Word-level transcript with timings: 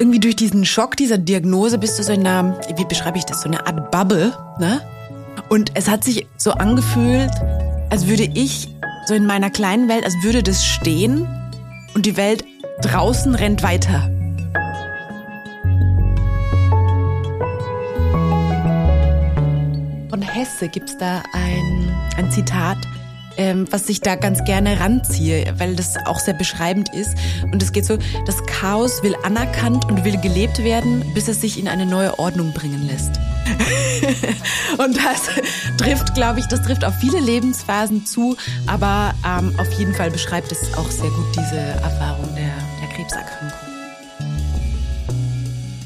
irgendwie 0.00 0.18
durch 0.18 0.34
diesen 0.34 0.64
Schock 0.64 0.96
dieser 0.96 1.18
Diagnose 1.18 1.76
bist 1.76 1.98
du 1.98 2.02
so 2.02 2.12
in 2.12 2.26
einer, 2.26 2.58
wie 2.74 2.86
beschreibe 2.86 3.18
ich 3.18 3.26
das, 3.26 3.42
so 3.42 3.48
eine 3.48 3.66
Art 3.66 3.90
Bubble, 3.90 4.32
ne? 4.58 4.80
Und 5.50 5.72
es 5.74 5.88
hat 5.88 6.04
sich 6.04 6.26
so 6.38 6.52
angefühlt, 6.52 7.30
als 7.90 8.06
würde 8.06 8.24
ich 8.34 8.68
so 9.06 9.14
in 9.14 9.26
meiner 9.26 9.50
kleinen 9.50 9.88
Welt, 9.88 10.04
als 10.04 10.14
würde 10.22 10.42
das 10.42 10.64
stehen 10.64 11.28
und 11.94 12.06
die 12.06 12.16
Welt 12.16 12.44
draußen 12.80 13.34
rennt 13.34 13.62
weiter. 13.62 14.10
Von 20.08 20.22
Hesse 20.22 20.68
gibt's 20.68 20.96
da 20.96 21.22
ein, 21.34 21.94
ein 22.16 22.30
Zitat, 22.30 22.78
ähm, 23.40 23.64
was 23.70 23.88
ich 23.88 24.02
da 24.02 24.16
ganz 24.16 24.44
gerne 24.44 24.80
ranziehe, 24.80 25.54
weil 25.56 25.74
das 25.74 25.94
auch 26.04 26.18
sehr 26.18 26.34
beschreibend 26.34 26.94
ist. 26.94 27.16
Und 27.50 27.62
es 27.62 27.72
geht 27.72 27.86
so, 27.86 27.96
das 28.26 28.44
Chaos 28.44 29.02
will 29.02 29.16
anerkannt 29.22 29.86
und 29.86 30.04
will 30.04 30.18
gelebt 30.18 30.62
werden, 30.62 31.02
bis 31.14 31.26
es 31.26 31.40
sich 31.40 31.58
in 31.58 31.66
eine 31.66 31.86
neue 31.86 32.18
Ordnung 32.18 32.52
bringen 32.52 32.86
lässt. 32.86 33.18
und 34.78 34.94
das 34.94 35.22
trifft, 35.78 36.14
glaube 36.14 36.40
ich, 36.40 36.46
das 36.46 36.60
trifft 36.60 36.84
auf 36.84 36.94
viele 37.00 37.18
Lebensphasen 37.18 38.04
zu, 38.04 38.36
aber 38.66 39.14
ähm, 39.26 39.54
auf 39.58 39.72
jeden 39.72 39.94
Fall 39.94 40.10
beschreibt 40.10 40.52
es 40.52 40.74
auch 40.74 40.90
sehr 40.90 41.08
gut 41.08 41.26
diese 41.34 41.56
Erfahrung 41.56 42.28
der, 42.34 42.52
der 42.82 42.94
Krebserkrankung. 42.94 43.52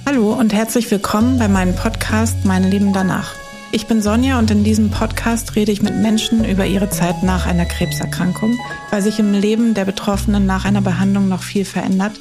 Hallo 0.07 0.33
und 0.33 0.53
herzlich 0.53 0.91
willkommen 0.91 1.39
bei 1.39 1.47
meinem 1.47 1.77
Podcast 1.77 2.45
Mein 2.45 2.65
Leben 2.65 2.93
danach. 2.93 3.44
Ich 3.75 3.89
bin 3.89 4.03
Sonja 4.03 4.39
und 4.39 4.53
in 4.53 4.63
diesem 4.63 4.91
Podcast 4.91 5.57
rede 5.57 5.73
ich 5.73 5.83
mit 5.83 5.97
Menschen 5.97 6.45
über 6.45 6.65
ihre 6.65 6.91
Zeit 6.91 7.25
nach 7.25 7.45
einer 7.45 7.65
Krebserkrankung, 7.65 8.57
weil 8.91 9.03
sich 9.03 9.19
im 9.19 9.33
Leben 9.33 9.75
der 9.75 9.85
Betroffenen 9.85 10.47
nach 10.47 10.65
einer 10.65 10.81
Behandlung 10.81 11.29
noch 11.29 11.43
viel 11.43 11.65
verändert, 11.65 12.13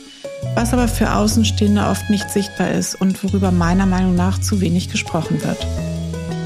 was 0.56 0.74
aber 0.74 0.88
für 0.88 1.14
Außenstehende 1.14 1.86
oft 1.86 2.10
nicht 2.10 2.32
sichtbar 2.32 2.72
ist 2.72 2.96
und 3.00 3.24
worüber 3.24 3.52
meiner 3.52 3.86
Meinung 3.86 4.16
nach 4.16 4.42
zu 4.42 4.62
wenig 4.62 4.90
gesprochen 4.90 5.44
wird. 5.44 5.68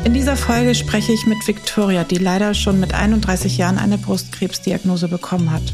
In 0.03 0.13
dieser 0.13 0.35
Folge 0.35 0.75
spreche 0.75 1.13
ich 1.13 1.25
mit 1.25 1.47
Victoria, 1.47 2.03
die 2.03 2.17
leider 2.17 2.53
schon 2.53 2.81
mit 2.81 2.93
31 2.93 3.57
Jahren 3.57 3.77
eine 3.77 3.97
Brustkrebsdiagnose 3.97 5.07
bekommen 5.07 5.51
hat. 5.51 5.73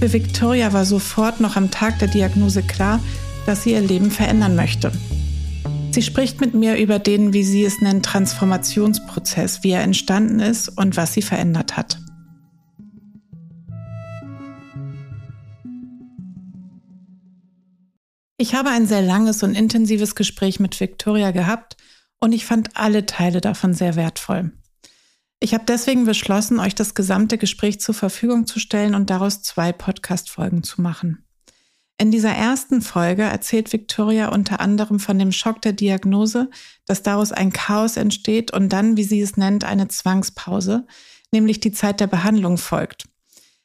Für 0.00 0.14
Victoria 0.14 0.72
war 0.72 0.86
sofort 0.86 1.40
noch 1.40 1.56
am 1.56 1.70
Tag 1.70 1.98
der 1.98 2.08
Diagnose 2.08 2.62
klar, 2.62 3.00
dass 3.44 3.64
sie 3.64 3.72
ihr 3.72 3.82
Leben 3.82 4.10
verändern 4.10 4.56
möchte. 4.56 4.92
Sie 5.92 6.00
spricht 6.00 6.40
mit 6.40 6.54
mir 6.54 6.78
über 6.78 6.98
den, 6.98 7.34
wie 7.34 7.44
sie 7.44 7.66
es 7.66 7.82
nennt, 7.82 8.06
Transformationsprozess, 8.06 9.62
wie 9.62 9.72
er 9.72 9.82
entstanden 9.82 10.40
ist 10.40 10.70
und 10.70 10.96
was 10.96 11.12
sie 11.12 11.20
verändert 11.20 11.76
hat. 11.76 11.98
Ich 18.38 18.54
habe 18.54 18.70
ein 18.70 18.86
sehr 18.86 19.02
langes 19.02 19.42
und 19.42 19.54
intensives 19.54 20.14
Gespräch 20.14 20.58
mit 20.60 20.80
Victoria 20.80 21.30
gehabt 21.30 21.76
und 22.20 22.32
ich 22.32 22.46
fand 22.46 22.74
alle 22.74 23.04
Teile 23.04 23.42
davon 23.42 23.74
sehr 23.74 23.94
wertvoll. 23.94 24.50
Ich 25.40 25.52
habe 25.52 25.64
deswegen 25.68 26.06
beschlossen, 26.06 26.58
euch 26.58 26.74
das 26.74 26.94
gesamte 26.94 27.36
Gespräch 27.36 27.80
zur 27.80 27.94
Verfügung 27.94 28.46
zu 28.46 28.60
stellen 28.60 28.94
und 28.94 29.10
daraus 29.10 29.42
zwei 29.42 29.72
Podcast-Folgen 29.72 30.62
zu 30.62 30.80
machen. 30.80 31.26
In 31.98 32.10
dieser 32.10 32.32
ersten 32.32 32.82
Folge 32.82 33.22
erzählt 33.22 33.72
Victoria 33.72 34.28
unter 34.28 34.60
anderem 34.60 34.98
von 34.98 35.18
dem 35.18 35.30
Schock 35.30 35.62
der 35.62 35.72
Diagnose, 35.72 36.50
dass 36.84 37.02
daraus 37.02 37.32
ein 37.32 37.52
Chaos 37.52 37.96
entsteht 37.96 38.52
und 38.52 38.70
dann, 38.70 38.96
wie 38.96 39.04
sie 39.04 39.20
es 39.20 39.36
nennt, 39.36 39.64
eine 39.64 39.88
Zwangspause, 39.88 40.86
nämlich 41.32 41.60
die 41.60 41.72
Zeit 41.72 42.00
der 42.00 42.08
Behandlung 42.08 42.58
folgt, 42.58 43.04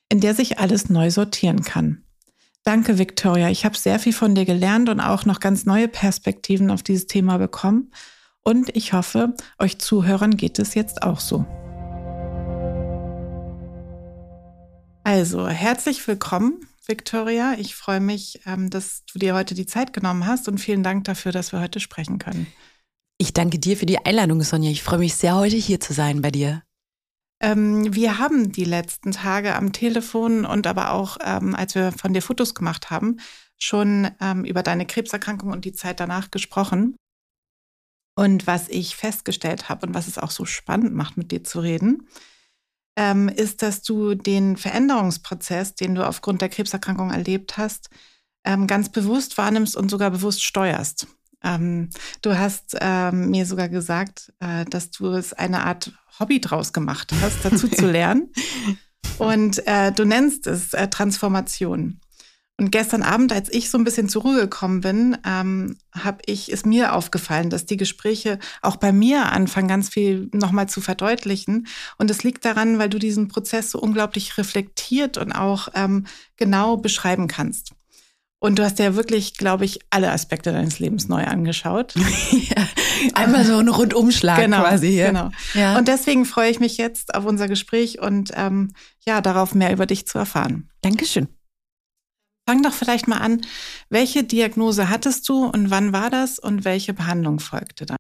in 0.10 0.20
der 0.20 0.36
sich 0.36 0.60
alles 0.60 0.90
neu 0.90 1.10
sortieren 1.10 1.64
kann. 1.64 2.04
Danke, 2.64 2.98
Victoria. 2.98 3.50
Ich 3.50 3.64
habe 3.64 3.78
sehr 3.78 3.98
viel 3.98 4.14
von 4.14 4.36
dir 4.36 4.44
gelernt 4.44 4.90
und 4.90 5.00
auch 5.00 5.26
noch 5.26 5.40
ganz 5.40 5.66
neue 5.66 5.88
Perspektiven 5.88 6.70
auf 6.70 6.84
dieses 6.84 7.08
Thema 7.08 7.38
bekommen. 7.38 7.92
Und 8.44 8.76
ich 8.76 8.94
hoffe, 8.94 9.36
euch 9.58 9.80
Zuhörern 9.80 10.36
geht 10.36 10.60
es 10.60 10.74
jetzt 10.74 11.02
auch 11.02 11.22
so. 11.22 11.46
Also, 15.04 15.48
herzlich 15.48 16.06
willkommen 16.06 16.60
Victoria. 16.88 17.56
Ich 17.58 17.76
freue 17.76 18.00
mich, 18.00 18.42
ähm, 18.46 18.70
dass 18.70 19.04
du 19.06 19.20
dir 19.20 19.36
heute 19.36 19.56
die 19.56 19.66
Zeit 19.66 19.94
genommen 19.94 20.26
hast 20.26 20.48
und 20.48 20.58
vielen 20.58 20.84
Dank 20.84 21.04
dafür, 21.06 21.32
dass 21.32 21.52
wir 21.52 21.60
heute 21.60 21.80
sprechen 21.80 22.20
können. 22.20 22.48
Ich 23.18 23.34
danke 23.34 23.60
dir 23.60 23.76
für 23.76 23.86
die 23.86 24.06
Einladung, 24.06 24.42
Sonja. 24.44 24.70
Ich 24.70 24.84
freue 24.84 25.00
mich 25.00 25.16
sehr, 25.16 25.36
heute 25.36 25.56
hier 25.56 25.80
zu 25.80 25.94
sein 25.94 26.22
bei 26.22 26.32
dir. 26.32 26.64
Ähm, 27.40 27.94
wir 27.94 28.18
haben 28.18 28.52
die 28.52 28.64
letzten 28.64 29.12
Tage 29.12 29.56
am 29.56 29.74
Telefon 29.74 30.46
und 30.46 30.66
aber 30.66 30.92
auch, 30.92 31.18
ähm, 31.24 31.56
als 31.56 31.76
wir 31.76 31.92
von 31.92 32.14
dir 32.14 32.22
Fotos 32.22 32.56
gemacht 32.56 32.90
haben, 32.90 33.20
schon 33.60 34.10
ähm, 34.22 34.46
über 34.46 34.64
deine 34.64 34.86
Krebserkrankung 34.86 35.52
und 35.52 35.66
die 35.66 35.74
Zeit 35.74 36.00
danach 36.00 36.32
gesprochen. 36.32 36.96
Und 38.16 38.48
was 38.48 38.70
ich 38.70 38.96
festgestellt 38.96 39.70
habe 39.70 39.86
und 39.86 39.94
was 39.94 40.08
es 40.08 40.18
auch 40.18 40.32
so 40.32 40.46
spannend 40.46 40.96
macht, 40.96 41.18
mit 41.18 41.32
dir 41.32 41.44
zu 41.44 41.60
reden, 41.60 42.08
ähm, 42.98 43.30
ist, 43.30 43.62
dass 43.62 43.84
du 43.84 44.16
den 44.16 44.58
Veränderungsprozess, 44.58 45.76
den 45.76 45.96
du 45.96 46.06
aufgrund 46.06 46.42
der 46.42 46.50
Krebserkrankung 46.50 47.12
erlebt 47.12 47.58
hast, 47.58 47.90
ähm, 48.44 48.66
ganz 48.66 48.90
bewusst 48.90 49.38
wahrnimmst 49.38 49.78
und 49.78 49.90
sogar 49.90 50.10
bewusst 50.10 50.44
steuerst. 50.44 51.08
Ähm, 51.44 51.92
du 52.24 52.38
hast 52.38 52.76
ähm, 52.82 53.30
mir 53.30 53.46
sogar 53.46 53.70
gesagt, 53.70 54.34
äh, 54.40 54.66
dass 54.66 54.90
du 54.90 55.12
es 55.12 55.32
eine 55.32 55.64
Art 55.64 55.94
Hobby 56.20 56.42
draus 56.42 56.74
gemacht 56.74 57.14
hast, 57.22 57.46
dazu 57.46 57.68
zu 57.70 57.86
lernen. 57.90 58.32
Und 59.20 59.66
äh, 59.68 59.92
du 59.92 60.04
nennst 60.04 60.48
es 60.48 60.74
äh, 60.74 60.88
Transformation. 60.88 62.02
Und 62.60 62.72
gestern 62.72 63.04
Abend, 63.04 63.32
als 63.32 63.54
ich 63.54 63.70
so 63.70 63.78
ein 63.78 63.84
bisschen 63.84 64.10
zur 64.10 64.24
Ruhe 64.24 64.42
gekommen 64.42 64.82
bin, 64.82 65.18
ähm, 65.24 65.78
habe 65.92 66.24
ich 66.26 66.52
ist 66.52 66.66
mir 66.66 66.96
aufgefallen, 66.96 67.52
dass 67.52 67.68
die 67.68 67.78
Gespräche 67.78 68.40
auch 68.64 68.78
bei 68.78 68.92
mir 68.92 69.32
anfangen, 69.32 69.68
ganz 69.68 69.90
viel 69.90 70.30
nochmal 70.34 70.68
zu 70.68 70.82
verdeutlichen. 70.82 71.68
Und 72.00 72.10
es 72.10 72.24
liegt 72.24 72.46
daran, 72.46 72.80
weil 72.80 72.90
du 72.90 72.98
diesen 72.98 73.28
Prozess 73.28 73.70
so 73.70 73.80
unglaublich 73.80 74.40
reflektiert 74.40 75.20
und 75.20 75.34
auch 75.34 75.68
ähm, 75.76 76.08
genau 76.36 76.78
beschreiben 76.78 77.28
kannst. 77.28 77.74
Und 78.40 78.58
du 78.58 78.64
hast 78.64 78.80
ja 78.80 78.96
wirklich, 78.96 79.36
glaube 79.36 79.66
ich, 79.66 79.80
alle 79.92 80.12
Aspekte 80.12 80.52
deines 80.52 80.80
Lebens 80.80 81.08
neu 81.08 81.26
angeschaut. 81.26 81.94
ja, 82.32 82.68
einmal 83.14 83.46
so 83.46 83.58
ein 83.58 83.68
Rundumschlag 83.68 84.38
genau, 84.40 84.62
quasi 84.62 84.90
hier. 84.90 85.08
Genau. 85.08 85.30
Ja. 85.54 85.78
Und 85.78 85.88
deswegen 85.88 86.26
freue 86.26 86.50
ich 86.50 86.60
mich 86.60 86.78
jetzt 86.78 87.14
auf 87.14 87.26
unser 87.26 87.48
Gespräch 87.48 88.00
und 88.00 88.32
ähm, 88.36 88.74
ja, 89.06 89.22
darauf 89.22 89.54
mehr 89.54 89.72
über 89.74 89.86
dich 89.86 90.08
zu 90.08 90.18
erfahren. 90.18 90.70
Dankeschön. 90.82 91.28
Fang 92.48 92.64
doch 92.64 92.74
vielleicht 92.74 93.10
mal 93.10 93.18
an, 93.18 93.42
welche 93.90 94.24
Diagnose 94.24 94.90
hattest 94.90 95.28
du 95.28 95.46
und 95.46 95.70
wann 95.70 95.92
war 95.92 96.10
das 96.10 96.40
und 96.40 96.64
welche 96.64 96.94
Behandlung 96.94 97.42
folgte 97.42 97.86
dann? 97.86 97.98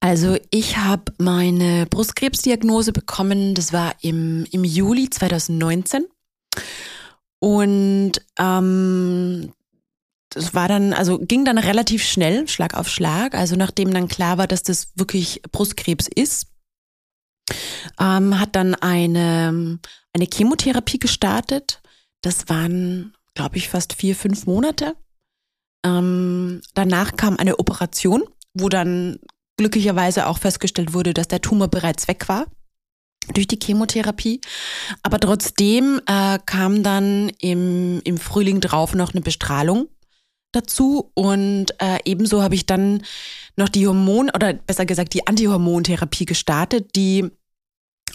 Also 0.00 0.38
ich 0.50 0.78
habe 0.78 1.12
meine 1.18 1.84
Brustkrebsdiagnose 1.86 2.92
bekommen, 2.92 3.54
das 3.54 3.74
war 3.74 3.94
im, 4.00 4.46
im 4.50 4.64
Juli 4.64 5.10
2019. 5.10 6.06
Und 7.38 8.12
ähm, 8.38 9.52
das 10.30 10.54
war 10.54 10.68
dann, 10.68 10.94
also 10.94 11.18
ging 11.18 11.44
dann 11.44 11.58
relativ 11.58 12.02
schnell, 12.02 12.48
Schlag 12.48 12.72
auf 12.72 12.88
Schlag. 12.88 13.34
Also 13.34 13.56
nachdem 13.56 13.92
dann 13.92 14.08
klar 14.08 14.38
war, 14.38 14.46
dass 14.46 14.62
das 14.62 14.92
wirklich 14.94 15.42
Brustkrebs 15.52 16.08
ist, 16.08 16.46
ähm, 18.00 18.40
hat 18.40 18.56
dann 18.56 18.74
eine, 18.74 19.78
eine 20.14 20.26
Chemotherapie 20.32 20.98
gestartet. 20.98 21.82
Das 22.22 22.48
waren 22.48 23.14
glaube 23.34 23.56
ich, 23.56 23.68
fast 23.68 23.94
vier, 23.94 24.16
fünf 24.16 24.46
Monate. 24.46 24.96
Ähm, 25.84 26.60
danach 26.74 27.16
kam 27.16 27.36
eine 27.36 27.58
Operation, 27.58 28.24
wo 28.54 28.68
dann 28.68 29.18
glücklicherweise 29.56 30.26
auch 30.26 30.38
festgestellt 30.38 30.94
wurde, 30.94 31.14
dass 31.14 31.28
der 31.28 31.40
Tumor 31.40 31.68
bereits 31.68 32.08
weg 32.08 32.28
war 32.28 32.46
durch 33.32 33.46
die 33.46 33.58
Chemotherapie. 33.62 34.40
Aber 35.02 35.18
trotzdem 35.18 36.00
äh, 36.06 36.38
kam 36.44 36.82
dann 36.82 37.30
im, 37.40 38.00
im 38.04 38.18
Frühling 38.18 38.60
drauf 38.60 38.94
noch 38.94 39.12
eine 39.12 39.22
Bestrahlung 39.22 39.88
dazu 40.52 41.10
und 41.14 41.66
äh, 41.80 41.98
ebenso 42.04 42.42
habe 42.42 42.54
ich 42.54 42.66
dann 42.66 43.02
noch 43.56 43.68
die 43.68 43.86
Hormon 43.86 44.30
oder 44.30 44.52
besser 44.52 44.86
gesagt 44.86 45.14
die 45.14 45.26
Antihormontherapie 45.26 46.26
gestartet, 46.26 46.94
die 46.94 47.30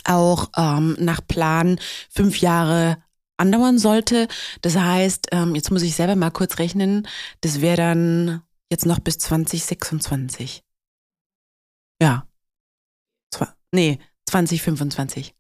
auch 0.06 0.50
ähm, 0.56 0.96
nach 1.00 1.22
Plan 1.26 1.80
fünf 2.10 2.40
Jahre 2.40 2.98
andauern 3.40 3.80
sollte. 3.80 4.28
Das 4.62 4.76
heißt, 4.76 5.28
ähm, 5.32 5.56
jetzt 5.56 5.72
muss 5.72 5.82
ich 5.82 5.96
selber 5.96 6.16
mal 6.16 6.32
kurz 6.32 6.60
rechnen, 6.60 7.08
das 7.42 7.62
wäre 7.62 7.78
dann 7.78 8.42
jetzt 8.72 8.86
noch 8.86 9.00
bis 9.00 9.18
2026. 9.20 10.64
Ja. 12.02 12.28
Zwar, 13.34 13.56
nee, 13.72 14.00
2025. 14.30 15.34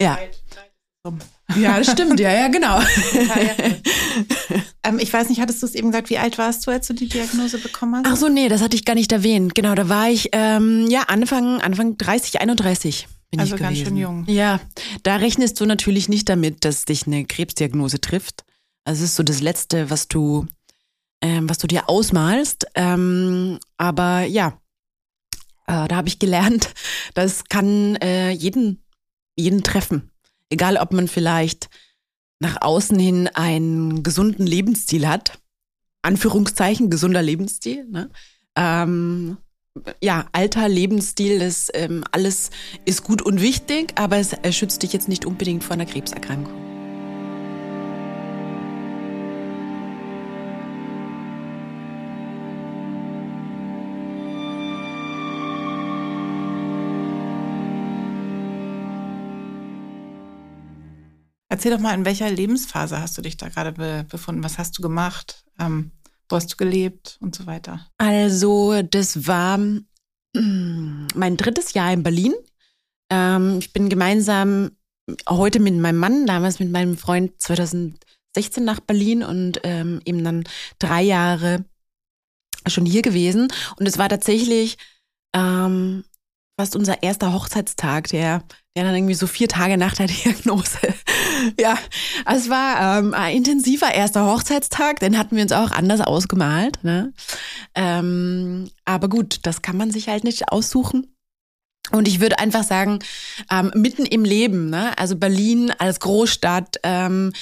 Ja. 0.00 0.18
Ja, 1.56 1.78
das 1.78 1.90
stimmt, 1.90 2.20
ja, 2.20 2.32
ja, 2.32 2.48
genau. 2.48 2.80
ähm, 4.84 4.98
ich 4.98 5.12
weiß 5.12 5.28
nicht, 5.28 5.40
hattest 5.40 5.60
du 5.62 5.66
es 5.66 5.74
eben 5.74 5.90
gesagt, 5.90 6.10
wie 6.10 6.18
alt 6.18 6.38
warst 6.38 6.66
du, 6.66 6.70
als 6.70 6.86
du 6.86 6.94
die 6.94 7.08
Diagnose 7.08 7.58
bekommen 7.58 7.96
hast? 7.96 8.06
Ach 8.06 8.16
so, 8.16 8.28
nee, 8.28 8.48
das 8.48 8.62
hatte 8.62 8.76
ich 8.76 8.84
gar 8.84 8.94
nicht 8.94 9.12
erwähnt. 9.12 9.54
Genau, 9.54 9.74
da 9.74 9.88
war 9.88 10.08
ich, 10.08 10.30
ähm, 10.32 10.86
ja, 10.88 11.02
Anfang, 11.02 11.60
Anfang 11.60 11.98
30, 11.98 12.40
31 12.40 13.08
bin 13.32 13.40
also 13.40 13.56
ich 13.56 13.60
ganz 13.60 13.72
gewesen. 13.74 13.88
schön 13.88 13.96
jung. 13.96 14.24
Ja, 14.28 14.60
da 15.02 15.16
rechnest 15.16 15.60
du 15.60 15.66
natürlich 15.66 16.08
nicht 16.08 16.28
damit, 16.28 16.64
dass 16.64 16.84
dich 16.84 17.08
eine 17.08 17.24
Krebsdiagnose 17.24 18.00
trifft. 18.00 18.44
Also 18.84 19.02
es 19.02 19.10
ist 19.10 19.16
so 19.16 19.24
das 19.24 19.40
Letzte, 19.40 19.90
was 19.90 20.06
du 20.06 20.46
ähm, 21.22 21.48
was 21.48 21.58
du 21.58 21.66
dir 21.66 21.88
ausmalst. 21.88 22.66
Ähm, 22.74 23.58
aber 23.78 24.24
ja, 24.24 24.60
äh, 25.66 25.88
da 25.88 25.96
habe 25.96 26.08
ich 26.08 26.18
gelernt, 26.18 26.74
das 27.14 27.44
kann 27.44 27.96
äh, 27.96 28.30
jeden, 28.30 28.84
jeden 29.36 29.62
treffen. 29.62 30.10
Egal, 30.50 30.76
ob 30.76 30.92
man 30.92 31.08
vielleicht 31.08 31.70
nach 32.40 32.60
außen 32.60 32.98
hin 32.98 33.28
einen 33.28 34.02
gesunden 34.02 34.46
Lebensstil 34.46 35.08
hat. 35.08 35.38
Anführungszeichen, 36.02 36.90
gesunder 36.90 37.22
Lebensstil. 37.22 37.86
Ne? 37.88 38.10
Ähm, 38.56 39.38
ja, 40.02 40.26
Alter, 40.32 40.68
Lebensstil, 40.68 41.38
das 41.38 41.70
ähm, 41.74 42.04
alles 42.12 42.50
ist 42.84 43.04
gut 43.04 43.22
und 43.22 43.40
wichtig, 43.40 43.92
aber 43.96 44.18
es 44.18 44.36
schützt 44.54 44.82
dich 44.82 44.92
jetzt 44.92 45.08
nicht 45.08 45.24
unbedingt 45.24 45.64
vor 45.64 45.74
einer 45.74 45.86
Krebserkrankung. 45.86 46.52
Erzähl 61.48 61.70
doch 61.70 61.80
mal, 61.80 61.94
in 61.94 62.04
welcher 62.04 62.30
Lebensphase 62.30 62.98
hast 62.98 63.16
du 63.16 63.22
dich 63.22 63.36
da 63.36 63.48
gerade 63.48 63.72
be 63.72 64.04
befunden? 64.10 64.42
Was 64.42 64.58
hast 64.58 64.76
du 64.76 64.82
gemacht? 64.82 65.44
Ähm, 65.58 65.92
wo 66.32 66.36
hast 66.36 66.52
du 66.52 66.56
gelebt 66.56 67.18
und 67.20 67.34
so 67.34 67.46
weiter? 67.46 67.86
Also, 67.98 68.82
das 68.82 69.26
war 69.26 69.58
mm, 69.58 71.08
mein 71.14 71.36
drittes 71.36 71.74
Jahr 71.74 71.92
in 71.92 72.02
Berlin. 72.02 72.32
Ähm, 73.10 73.58
ich 73.58 73.72
bin 73.74 73.90
gemeinsam 73.90 74.70
heute 75.28 75.60
mit 75.60 75.74
meinem 75.74 75.98
Mann, 75.98 76.26
damals 76.26 76.58
mit 76.58 76.70
meinem 76.70 76.96
Freund 76.96 77.40
2016 77.40 78.64
nach 78.64 78.80
Berlin 78.80 79.22
und 79.22 79.60
ähm, 79.64 80.00
eben 80.06 80.24
dann 80.24 80.44
drei 80.78 81.02
Jahre 81.02 81.66
schon 82.66 82.86
hier 82.86 83.02
gewesen. 83.02 83.48
Und 83.76 83.86
es 83.86 83.98
war 83.98 84.08
tatsächlich 84.08 84.78
ähm, 85.36 86.04
fast 86.58 86.76
unser 86.76 87.02
erster 87.02 87.34
Hochzeitstag, 87.34 88.08
der, 88.08 88.42
der 88.74 88.84
dann 88.84 88.94
irgendwie 88.94 89.14
so 89.14 89.26
vier 89.26 89.48
Tage 89.48 89.76
nach 89.76 89.94
der 89.94 90.06
Diagnose. 90.08 90.78
Ja, 91.60 91.78
also 92.24 92.44
es 92.44 92.50
war 92.50 92.98
ähm, 92.98 93.14
ein 93.14 93.36
intensiver 93.36 93.92
erster 93.92 94.26
Hochzeitstag, 94.26 95.00
den 95.00 95.18
hatten 95.18 95.36
wir 95.36 95.42
uns 95.42 95.52
auch 95.52 95.70
anders 95.70 96.00
ausgemalt. 96.00 96.82
Ne? 96.82 97.12
Ähm, 97.74 98.70
aber 98.84 99.08
gut, 99.08 99.40
das 99.42 99.62
kann 99.62 99.76
man 99.76 99.90
sich 99.90 100.08
halt 100.08 100.24
nicht 100.24 100.48
aussuchen. 100.50 101.14
Und 101.90 102.08
ich 102.08 102.20
würde 102.20 102.38
einfach 102.38 102.64
sagen, 102.64 103.00
ähm, 103.50 103.70
mitten 103.74 104.06
im 104.06 104.24
Leben, 104.24 104.70
ne? 104.70 104.96
also 104.98 105.16
Berlin 105.16 105.72
als 105.78 106.00
Großstadt, 106.00 106.78
ähm, 106.84 107.32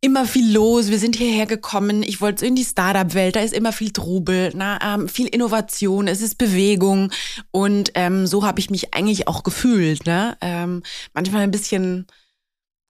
immer 0.00 0.26
viel 0.26 0.52
los. 0.52 0.90
Wir 0.90 0.98
sind 0.98 1.16
hierher 1.16 1.46
gekommen. 1.46 2.02
Ich 2.02 2.20
wollte 2.20 2.46
in 2.46 2.54
die 2.54 2.64
Startup-Welt. 2.64 3.36
Da 3.36 3.40
ist 3.40 3.54
immer 3.54 3.72
viel 3.72 3.90
Trubel, 3.90 4.52
na, 4.54 4.78
ähm, 4.94 5.08
viel 5.08 5.26
Innovation. 5.26 6.06
Es 6.06 6.20
ist 6.20 6.38
Bewegung. 6.38 7.10
Und 7.50 7.92
ähm, 7.94 8.26
so 8.26 8.44
habe 8.44 8.60
ich 8.60 8.70
mich 8.70 8.94
eigentlich 8.94 9.26
auch 9.26 9.42
gefühlt. 9.42 10.06
Ne? 10.06 10.36
Ähm, 10.40 10.82
manchmal 11.14 11.42
ein 11.42 11.50
bisschen 11.50 12.06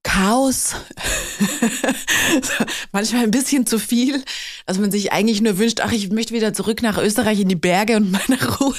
Chaos, 0.02 0.74
manchmal 2.92 3.24
ein 3.24 3.30
bisschen 3.30 3.66
zu 3.66 3.78
viel, 3.78 4.22
dass 4.64 4.78
man 4.78 4.90
sich 4.90 5.12
eigentlich 5.12 5.40
nur 5.40 5.58
wünscht, 5.58 5.80
ach, 5.80 5.92
ich 5.92 6.10
möchte 6.10 6.34
wieder 6.34 6.54
zurück 6.54 6.82
nach 6.82 6.98
Österreich 6.98 7.40
in 7.40 7.48
die 7.48 7.56
Berge 7.56 7.96
und 7.96 8.10
meine 8.12 8.56
Ruhe. 8.56 8.74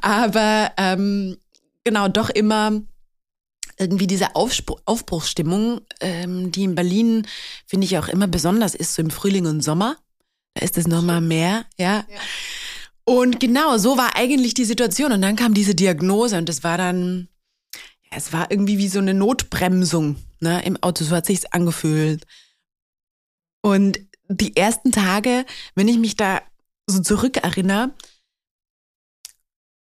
Aber 0.00 0.72
ähm, 0.76 1.38
genau, 1.84 2.08
doch 2.08 2.30
immer 2.30 2.82
irgendwie 3.78 4.06
diese 4.06 4.36
Aufspr 4.36 4.76
Aufbruchsstimmung, 4.84 5.80
ähm, 6.00 6.52
die 6.52 6.64
in 6.64 6.74
Berlin, 6.74 7.26
finde 7.66 7.86
ich, 7.86 7.98
auch 7.98 8.08
immer 8.08 8.26
besonders 8.26 8.74
ist, 8.74 8.94
so 8.94 9.02
im 9.02 9.10
Frühling 9.10 9.46
und 9.46 9.62
Sommer. 9.62 9.96
Da 10.54 10.64
ist 10.64 10.76
es 10.76 10.86
nochmal 10.86 11.20
mehr, 11.20 11.64
ja. 11.78 12.04
ja. 12.08 12.20
Und 13.04 13.40
genau, 13.40 13.78
so 13.78 13.96
war 13.96 14.16
eigentlich 14.16 14.54
die 14.54 14.64
Situation. 14.64 15.12
Und 15.12 15.22
dann 15.22 15.36
kam 15.36 15.54
diese 15.54 15.74
Diagnose 15.74 16.36
und 16.36 16.48
das 16.48 16.62
war 16.62 16.76
dann, 16.76 17.28
es 18.10 18.32
war 18.32 18.50
irgendwie 18.50 18.78
wie 18.78 18.88
so 18.88 18.98
eine 18.98 19.14
Notbremsung 19.14 20.16
ne, 20.40 20.64
im 20.64 20.76
Auto. 20.82 21.04
So 21.04 21.14
hat 21.14 21.26
sich's 21.26 21.46
angefühlt. 21.46 22.26
Und 23.62 24.00
die 24.28 24.56
ersten 24.56 24.92
Tage, 24.92 25.44
wenn 25.74 25.88
ich 25.88 25.98
mich 25.98 26.16
da 26.16 26.42
so 26.86 27.00
zurückerinnere, 27.00 27.94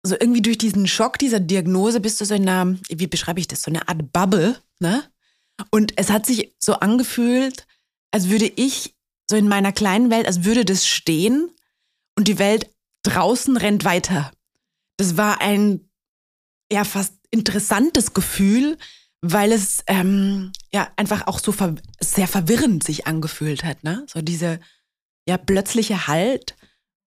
so 0.03 0.15
irgendwie 0.19 0.41
durch 0.41 0.57
diesen 0.57 0.87
Schock 0.87 1.17
dieser 1.19 1.39
Diagnose 1.39 1.99
bist 1.99 2.21
du 2.21 2.25
so 2.25 2.35
in 2.35 2.47
einer, 2.47 2.77
wie 2.89 3.07
beschreibe 3.07 3.39
ich 3.39 3.47
das, 3.47 3.63
so 3.63 3.71
eine 3.71 3.87
Art 3.87 4.11
Bubble, 4.11 4.61
ne? 4.79 5.03
Und 5.71 5.97
es 5.97 6.09
hat 6.09 6.25
sich 6.25 6.55
so 6.59 6.73
angefühlt, 6.73 7.65
als 8.11 8.29
würde 8.29 8.45
ich 8.45 8.95
so 9.29 9.35
in 9.35 9.47
meiner 9.47 9.71
kleinen 9.71 10.11
Welt, 10.11 10.27
als 10.27 10.43
würde 10.43 10.63
das 10.63 10.87
stehen 10.87 11.49
und 12.15 12.27
die 12.27 12.39
Welt 12.39 12.69
draußen 13.03 13.57
rennt 13.57 13.83
weiter. 13.83 14.31
Das 14.97 15.17
war 15.17 15.41
ein 15.41 15.86
ja 16.71 16.83
fast 16.83 17.15
interessantes 17.31 18.13
Gefühl, 18.13 18.77
weil 19.21 19.51
es 19.51 19.83
ähm, 19.87 20.51
ja 20.73 20.89
einfach 20.95 21.27
auch 21.27 21.39
so 21.39 21.51
ver 21.51 21.75
sehr 21.99 22.27
verwirrend 22.27 22.83
sich 22.83 23.07
angefühlt 23.07 23.63
hat, 23.63 23.83
ne? 23.83 24.05
So 24.07 24.21
diese 24.21 24.59
ja 25.27 25.37
plötzliche 25.37 26.07
Halt 26.07 26.55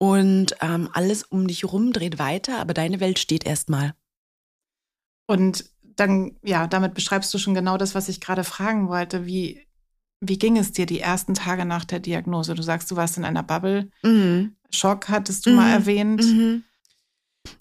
und 0.01 0.56
ähm, 0.62 0.89
alles 0.94 1.24
um 1.24 1.48
dich 1.48 1.62
herum 1.62 1.94
dreht 1.94 2.18
weiter, 2.19 2.59
aber 2.59 2.74
deine 2.74 3.00
Welt 3.00 3.19
steht 3.19 3.45
erstmal. 3.45 3.94
Und 5.27 5.71
dann, 5.95 6.38
ja, 6.44 6.68
damit 6.68 6.94
beschreibst 6.94 7.33
du 7.33 7.38
schon 7.38 7.54
genau 7.54 7.77
das, 7.77 7.94
was 7.94 8.09
ich 8.09 8.19
gerade 8.19 8.44
fragen 8.44 8.89
wollte. 8.89 9.25
Wie, 9.25 9.65
wie 10.19 10.39
ging 10.39 10.57
es 10.57 10.71
dir 10.71 10.86
die 10.86 11.00
ersten 11.00 11.36
Tage 11.36 11.65
nach 11.65 11.86
der 11.86 12.00
Diagnose? 12.00 12.56
Du 12.56 12.63
sagst, 12.63 12.89
du 12.92 12.95
warst 12.95 13.18
in 13.18 13.25
einer 13.25 13.44
Bubble. 13.44 13.89
Mhm. 14.04 14.56
Schock 14.71 15.09
hattest 15.09 15.45
du 15.45 15.51
mhm. 15.51 15.56
mal 15.57 15.71
erwähnt. 15.71 16.24
Mhm. 16.24 16.63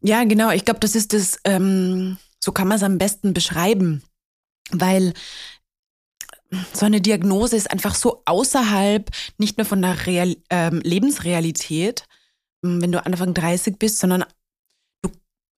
Ja, 0.03 0.25
genau. 0.25 0.51
Ich 0.51 0.65
glaube, 0.65 0.81
das 0.81 0.95
ist 0.95 1.13
das, 1.13 1.39
ähm, 1.45 2.19
so 2.43 2.53
kann 2.53 2.69
man 2.69 2.77
es 2.77 2.83
am 2.83 2.99
besten 2.99 3.35
beschreiben, 3.35 4.03
weil 4.71 5.13
so 6.73 6.87
eine 6.87 7.01
Diagnose 7.01 7.57
ist 7.57 7.71
einfach 7.71 7.95
so 7.95 8.23
außerhalb 8.25 9.11
nicht 9.39 9.59
nur 9.59 9.65
von 9.65 9.83
der 9.83 10.07
Real, 10.07 10.37
ähm, 10.51 10.81
Lebensrealität, 10.81 12.05
wenn 12.63 12.93
du 12.93 13.05
Anfang 13.05 13.35
30 13.35 13.79
bist, 13.79 13.99
sondern 13.99 14.25
du, 15.03 15.11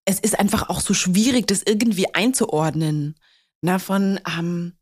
es 0.04 0.20
ist 0.20 0.38
einfach 0.38 0.68
auch 0.68 0.80
so 0.80 0.94
schwierig, 0.94 1.46
das 1.46 1.62
irgendwie 1.62 2.14
einzuordnen. 2.14 3.16
Na, 3.62 3.78
von, 3.78 4.20
ähm, 4.36 4.74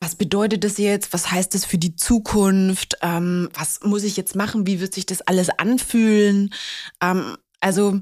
was 0.00 0.16
bedeutet 0.16 0.64
das 0.64 0.76
jetzt? 0.78 1.12
Was 1.12 1.30
heißt 1.30 1.54
das 1.54 1.64
für 1.64 1.78
die 1.78 1.96
Zukunft? 1.96 2.98
Ähm, 3.00 3.48
was 3.54 3.80
muss 3.82 4.04
ich 4.04 4.16
jetzt 4.16 4.36
machen? 4.36 4.66
Wie 4.66 4.80
wird 4.80 4.94
sich 4.94 5.06
das 5.06 5.22
alles 5.22 5.48
anfühlen? 5.48 6.52
Ähm, 7.00 7.36
also, 7.64 8.00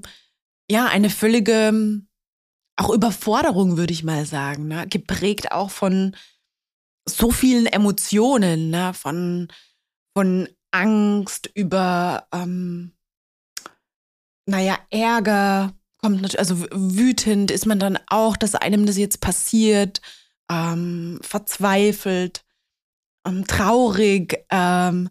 ja, 0.68 0.86
eine 0.86 1.08
völlige, 1.08 2.02
auch 2.76 2.90
Überforderung, 2.90 3.76
würde 3.76 3.92
ich 3.92 4.02
mal 4.02 4.26
sagen, 4.26 4.66
ne? 4.66 4.88
geprägt 4.88 5.52
auch 5.52 5.70
von 5.70 6.16
so 7.08 7.30
vielen 7.30 7.66
Emotionen, 7.66 8.70
ne? 8.70 8.92
von, 8.92 9.48
von 10.16 10.48
Angst, 10.72 11.48
über, 11.54 12.26
ähm, 12.32 12.92
naja, 14.46 14.78
Ärger, 14.90 15.74
kommt 15.98 16.16
natürlich, 16.16 16.40
also 16.40 16.66
wütend 16.72 17.52
ist 17.52 17.66
man 17.66 17.78
dann 17.78 17.98
auch, 18.08 18.36
dass 18.36 18.56
einem 18.56 18.84
das 18.84 18.96
jetzt 18.96 19.20
passiert, 19.20 20.00
ähm, 20.50 21.20
verzweifelt, 21.22 22.44
ähm, 23.24 23.46
traurig, 23.46 24.44
ähm, 24.50 25.08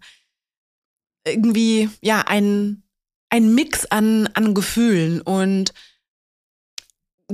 irgendwie, 1.25 1.89
ja, 2.01 2.21
ein, 2.21 2.83
ein 3.31 3.55
Mix 3.55 3.85
an, 3.85 4.27
an 4.33 4.53
Gefühlen 4.53 5.21
und 5.21 5.73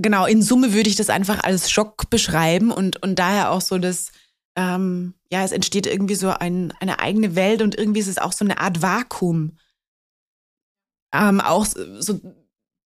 genau, 0.02 0.26
in 0.26 0.42
Summe 0.42 0.74
würde 0.74 0.90
ich 0.90 0.96
das 0.96 1.10
einfach 1.10 1.44
als 1.44 1.70
Schock 1.70 2.10
beschreiben 2.10 2.72
und, 2.72 3.02
und 3.02 3.18
daher 3.20 3.52
auch 3.52 3.62
so 3.62 3.78
das, 3.80 4.12
ähm, 4.56 5.16
ja, 5.32 5.44
es 5.44 5.52
entsteht 5.52 5.88
irgendwie 5.88 6.16
so 6.16 6.30
ein, 6.30 6.72
eine 6.80 7.00
eigene 7.00 7.36
Welt 7.36 7.62
und 7.62 7.76
irgendwie 7.76 8.00
ist 8.00 8.08
es 8.08 8.20
auch 8.20 8.32
so 8.32 8.46
eine 8.46 8.60
Art 8.60 8.82
Vakuum. 8.82 9.58
Ähm, 11.14 11.42
auch 11.42 11.66
so 11.66 12.20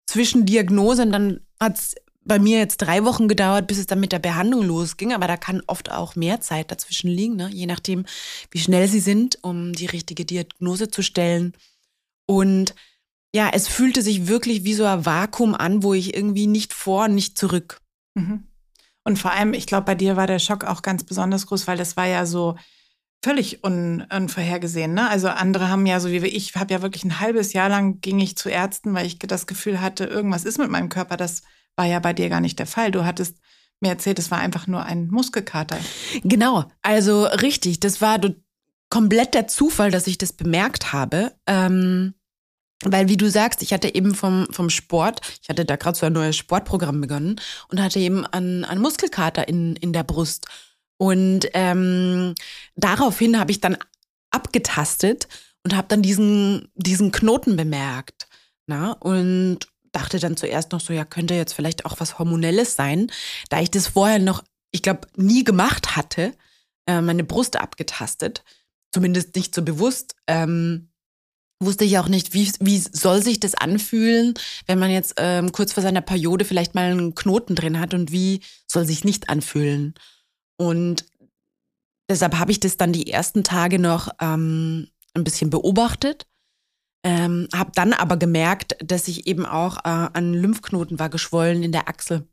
zwischen 0.08 0.46
Diagnosen, 0.46 1.12
dann 1.12 1.42
hat 1.60 1.78
es 1.78 1.96
bei 2.24 2.40
mir 2.40 2.60
jetzt 2.60 2.78
drei 2.78 3.04
Wochen 3.04 3.28
gedauert, 3.28 3.68
bis 3.68 3.80
es 3.80 3.88
dann 3.88 4.00
mit 4.00 4.12
der 4.12 4.20
Behandlung 4.20 4.64
losging, 4.64 5.12
aber 5.12 5.28
da 5.28 5.38
kann 5.38 5.64
oft 5.68 5.92
auch 5.92 6.16
mehr 6.16 6.40
Zeit 6.40 6.72
dazwischen 6.72 7.10
liegen, 7.10 7.36
ne? 7.36 7.50
je 7.52 7.66
nachdem, 7.66 8.06
wie 8.52 8.60
schnell 8.60 8.88
sie 8.88 9.00
sind, 9.00 9.40
um 9.42 9.74
die 9.74 9.88
richtige 9.88 10.24
Diagnose 10.24 10.90
zu 10.90 11.02
stellen. 11.02 11.54
Und 12.28 12.76
ja, 13.34 13.50
es 13.54 13.68
fühlte 13.68 14.02
sich 14.02 14.28
wirklich 14.28 14.64
wie 14.64 14.74
so 14.74 14.86
ein 14.86 15.06
Vakuum 15.06 15.56
an, 15.56 15.84
wo 15.84 15.94
ich 15.94 16.16
irgendwie 16.16 16.48
nicht 16.48 16.74
vor, 16.74 17.08
nicht 17.08 17.38
zurück. 17.38 17.82
Mhm. 18.16 18.48
Und 19.04 19.18
vor 19.18 19.32
allem, 19.32 19.54
ich 19.54 19.66
glaube, 19.66 19.86
bei 19.86 19.96
dir 19.96 20.16
war 20.16 20.28
der 20.28 20.40
Schock 20.40 20.64
auch 20.66 20.82
ganz 20.82 21.04
besonders 21.04 21.48
groß, 21.48 21.66
weil 21.68 21.78
das 21.78 21.98
war 21.98 22.06
ja 22.06 22.26
so 22.26 22.56
völlig 23.24 23.64
un 23.64 24.06
unvorhergesehen. 24.14 24.94
Ne? 24.94 25.10
Also 25.10 25.30
andere 25.30 25.70
haben 25.70 25.86
ja, 25.86 26.00
so 26.00 26.12
wie 26.12 26.18
ich, 26.28 26.56
habe 26.56 26.74
ja 26.74 26.82
wirklich 26.82 27.04
ein 27.04 27.20
halbes 27.20 27.54
Jahr 27.54 27.70
lang 27.70 28.02
ging 28.02 28.20
ich 28.20 28.36
zu 28.36 28.50
Ärzten, 28.50 28.94
weil 28.94 29.06
ich 29.06 29.18
das 29.20 29.48
Gefühl 29.48 29.82
hatte, 29.82 30.06
irgendwas 30.06 30.46
ist 30.46 30.60
mit 30.60 30.70
meinem 30.70 30.90
Körper. 30.90 31.18
Das 31.18 31.42
war 31.76 31.86
ja 31.86 32.00
bei 32.00 32.14
dir 32.14 32.30
gar 32.30 32.42
nicht 32.42 32.60
der 32.60 32.68
Fall. 32.68 32.92
Du 32.92 33.06
hattest 33.06 33.38
mir 33.80 33.90
erzählt, 33.90 34.20
es 34.20 34.30
war 34.30 34.40
einfach 34.40 34.68
nur 34.68 34.84
ein 34.84 35.08
Muskelkater. 35.08 35.78
Genau, 36.24 36.66
also 36.84 37.24
richtig. 37.26 37.80
Das 37.80 38.02
war, 38.02 38.20
komplett 38.92 39.34
der 39.34 39.48
Zufall, 39.48 39.90
dass 39.90 40.06
ich 40.06 40.20
das 40.20 40.34
bemerkt 40.34 40.94
habe. 40.94 41.32
Ähm, 41.48 42.14
weil, 42.84 43.08
wie 43.08 43.18
du 43.18 43.30
sagst, 43.30 43.62
ich 43.62 43.74
hatte 43.74 43.94
eben 43.94 44.16
vom, 44.16 44.48
vom 44.52 44.70
Sport, 44.70 45.22
ich 45.42 45.50
hatte 45.50 45.66
da 45.66 45.76
gerade 45.76 45.98
so 45.98 46.06
ein 46.06 46.14
neues 46.14 46.38
Sportprogramm 46.38 47.02
begonnen 47.02 47.40
und 47.70 47.82
hatte 47.82 48.00
eben 48.00 48.26
einen, 48.26 48.66
einen 48.66 48.82
Muskelkater 48.82 49.48
in, 49.48 49.76
in 49.76 49.94
der 49.94 50.04
Brust. 50.04 50.48
Und 50.98 51.48
ähm, 51.54 52.36
daraufhin 52.76 53.40
habe 53.40 53.52
ich 53.52 53.60
dann 53.60 53.78
abgetastet 54.32 55.28
und 55.64 55.76
habe 55.76 55.88
dann 55.88 56.02
diesen, 56.02 56.70
diesen 56.76 57.12
Knoten 57.12 57.56
bemerkt. 57.56 58.28
Na? 58.68 58.94
Und 58.94 59.68
dachte 59.92 60.20
dann 60.20 60.38
zuerst 60.38 60.72
noch 60.72 60.80
so, 60.80 60.94
ja, 60.94 61.06
könnte 61.06 61.34
jetzt 61.34 61.54
vielleicht 61.54 61.86
auch 61.86 62.00
was 62.00 62.18
Hormonelles 62.18 62.76
sein, 62.76 63.12
da 63.50 63.60
ich 63.60 63.72
das 63.72 63.90
vorher 63.90 64.20
noch, 64.20 64.44
ich 64.72 64.82
glaube, 64.82 65.08
nie 65.16 65.44
gemacht 65.44 65.96
hatte, 65.96 66.34
äh, 66.88 67.02
meine 67.02 67.24
Brust 67.24 67.58
abgetastet, 67.58 68.44
zumindest 68.92 69.36
nicht 69.36 69.54
so 69.54 69.62
bewusst. 69.62 70.16
Ähm, 70.28 70.91
wusste 71.62 71.86
ich 71.86 71.98
auch 72.00 72.08
nicht, 72.08 72.34
wie, 72.34 72.52
wie 72.60 72.78
soll 72.78 73.22
sich 73.22 73.40
das 73.40 73.56
anfühlen, 73.56 74.34
wenn 74.68 74.80
man 74.80 74.92
jetzt 74.92 75.14
ähm, 75.18 75.52
kurz 75.52 75.74
vor 75.74 75.84
seiner 75.84 76.02
Periode 76.02 76.44
vielleicht 76.44 76.76
mal 76.76 76.92
einen 76.92 77.16
Knoten 77.16 77.56
drin 77.56 77.80
hat 77.80 77.94
und 77.94 78.12
wie 78.12 78.42
soll 78.68 78.86
sich 78.86 79.04
nicht 79.04 79.30
anfühlen. 79.30 79.94
Und 80.58 81.06
deshalb 82.10 82.38
habe 82.38 82.52
ich 82.52 82.60
das 82.60 82.78
dann 82.78 82.92
die 82.92 83.12
ersten 83.12 83.44
Tage 83.44 83.80
noch 83.80 84.10
ähm, 84.20 84.88
ein 85.14 85.24
bisschen 85.24 85.50
beobachtet, 85.50 86.28
ähm, 87.04 87.48
habe 87.54 87.72
dann 87.76 87.94
aber 87.94 88.18
gemerkt, 88.18 88.76
dass 88.84 89.08
ich 89.08 89.28
eben 89.28 89.46
auch 89.46 89.78
äh, 89.78 90.10
ein 90.14 90.34
Lymphknoten 90.34 91.00
war 91.00 91.10
geschwollen 91.10 91.64
in 91.64 91.72
der 91.72 91.88
Achsel. 91.88 92.28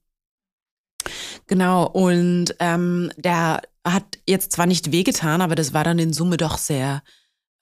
Genau, 1.47 1.87
und 1.87 2.55
ähm, 2.59 3.11
der 3.17 3.63
hat 3.85 4.19
jetzt 4.27 4.53
zwar 4.53 4.67
nicht 4.67 4.93
wehgetan, 4.93 5.41
aber 5.41 5.55
das 5.55 5.73
war 5.73 5.85
dann 5.85 5.99
in 5.99 6.13
Summe 6.13 6.37
doch 6.37 6.59
sehr 6.59 7.03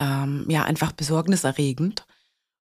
ähm, 0.01 0.47
ja 0.49 0.65
einfach 0.65 0.93
besorgniserregend. 0.93 2.07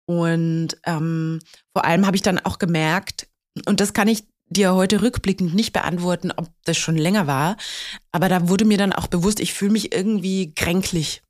Und 0.06 0.78
ähm, 0.86 1.40
vor 1.74 1.86
allem 1.86 2.06
habe 2.06 2.16
ich 2.16 2.22
dann 2.22 2.40
auch 2.40 2.60
gemerkt, 2.60 3.28
und 3.66 3.80
das 3.80 3.94
kann 3.94 4.08
ich 4.08 4.24
dir 4.50 4.74
heute 4.74 5.02
rückblickend 5.02 5.54
nicht 5.54 5.74
beantworten, 5.74 6.32
ob 6.32 6.50
das 6.64 6.78
schon 6.78 6.96
länger 6.96 7.28
war, 7.28 7.58
aber 8.12 8.30
da 8.30 8.48
wurde 8.48 8.66
mir 8.66 8.78
dann 8.78 8.94
auch 8.94 9.08
bewusst, 9.08 9.40
ich 9.40 9.54
fühle 9.54 9.74
mich 9.74 9.94
irgendwie 9.94 10.54
kränklich. 10.54 11.22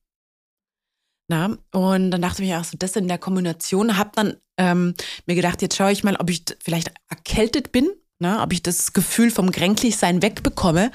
Na, 1.30 1.58
und 1.74 2.12
dann 2.12 2.22
dachte 2.22 2.44
ich 2.44 2.50
mir 2.50 2.60
auch 2.60 2.64
so, 2.64 2.78
das 2.78 2.96
in 2.96 3.08
der 3.08 3.18
Kombination, 3.18 3.98
habe 3.98 4.12
dann 4.16 4.38
ähm, 4.58 4.94
mir 5.26 5.36
gedacht, 5.36 5.62
jetzt 5.62 5.76
schaue 5.76 5.92
ich 5.92 6.04
mal, 6.04 6.16
ob 6.16 6.30
ich 6.30 6.44
vielleicht 6.64 6.94
erkältet 7.10 7.72
bin, 7.72 7.90
na, 8.20 8.44
ob 8.44 8.54
ich 8.54 8.64
das 8.64 8.94
Gefühl 8.94 9.30
vom 9.30 9.52
Kränklichsein 9.52 10.22
wegbekomme. 10.22 10.92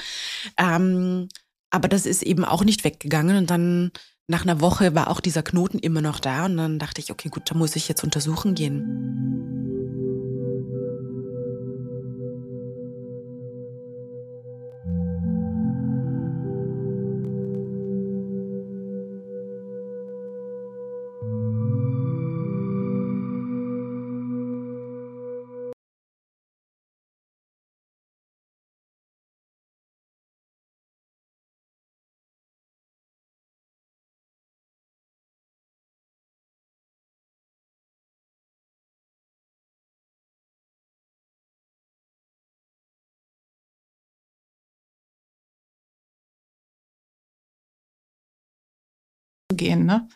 Ähm, 0.56 1.28
aber 1.70 1.88
das 1.88 2.06
ist 2.06 2.22
eben 2.22 2.44
auch 2.44 2.64
nicht 2.64 2.84
weggegangen 2.84 3.36
und 3.36 3.50
dann 3.50 3.92
nach 4.28 4.42
einer 4.42 4.60
Woche 4.60 4.94
war 4.94 5.08
auch 5.08 5.20
dieser 5.20 5.42
Knoten 5.42 5.78
immer 5.78 6.00
noch 6.00 6.20
da 6.20 6.46
und 6.46 6.56
dann 6.56 6.78
dachte 6.78 7.00
ich, 7.00 7.10
okay, 7.10 7.28
gut, 7.28 7.50
da 7.50 7.54
muss 7.54 7.76
ich 7.76 7.88
jetzt 7.88 8.04
untersuchen 8.04 8.54
gehen. 8.54 9.61
Gehen, 49.56 49.84
ne? 49.84 50.08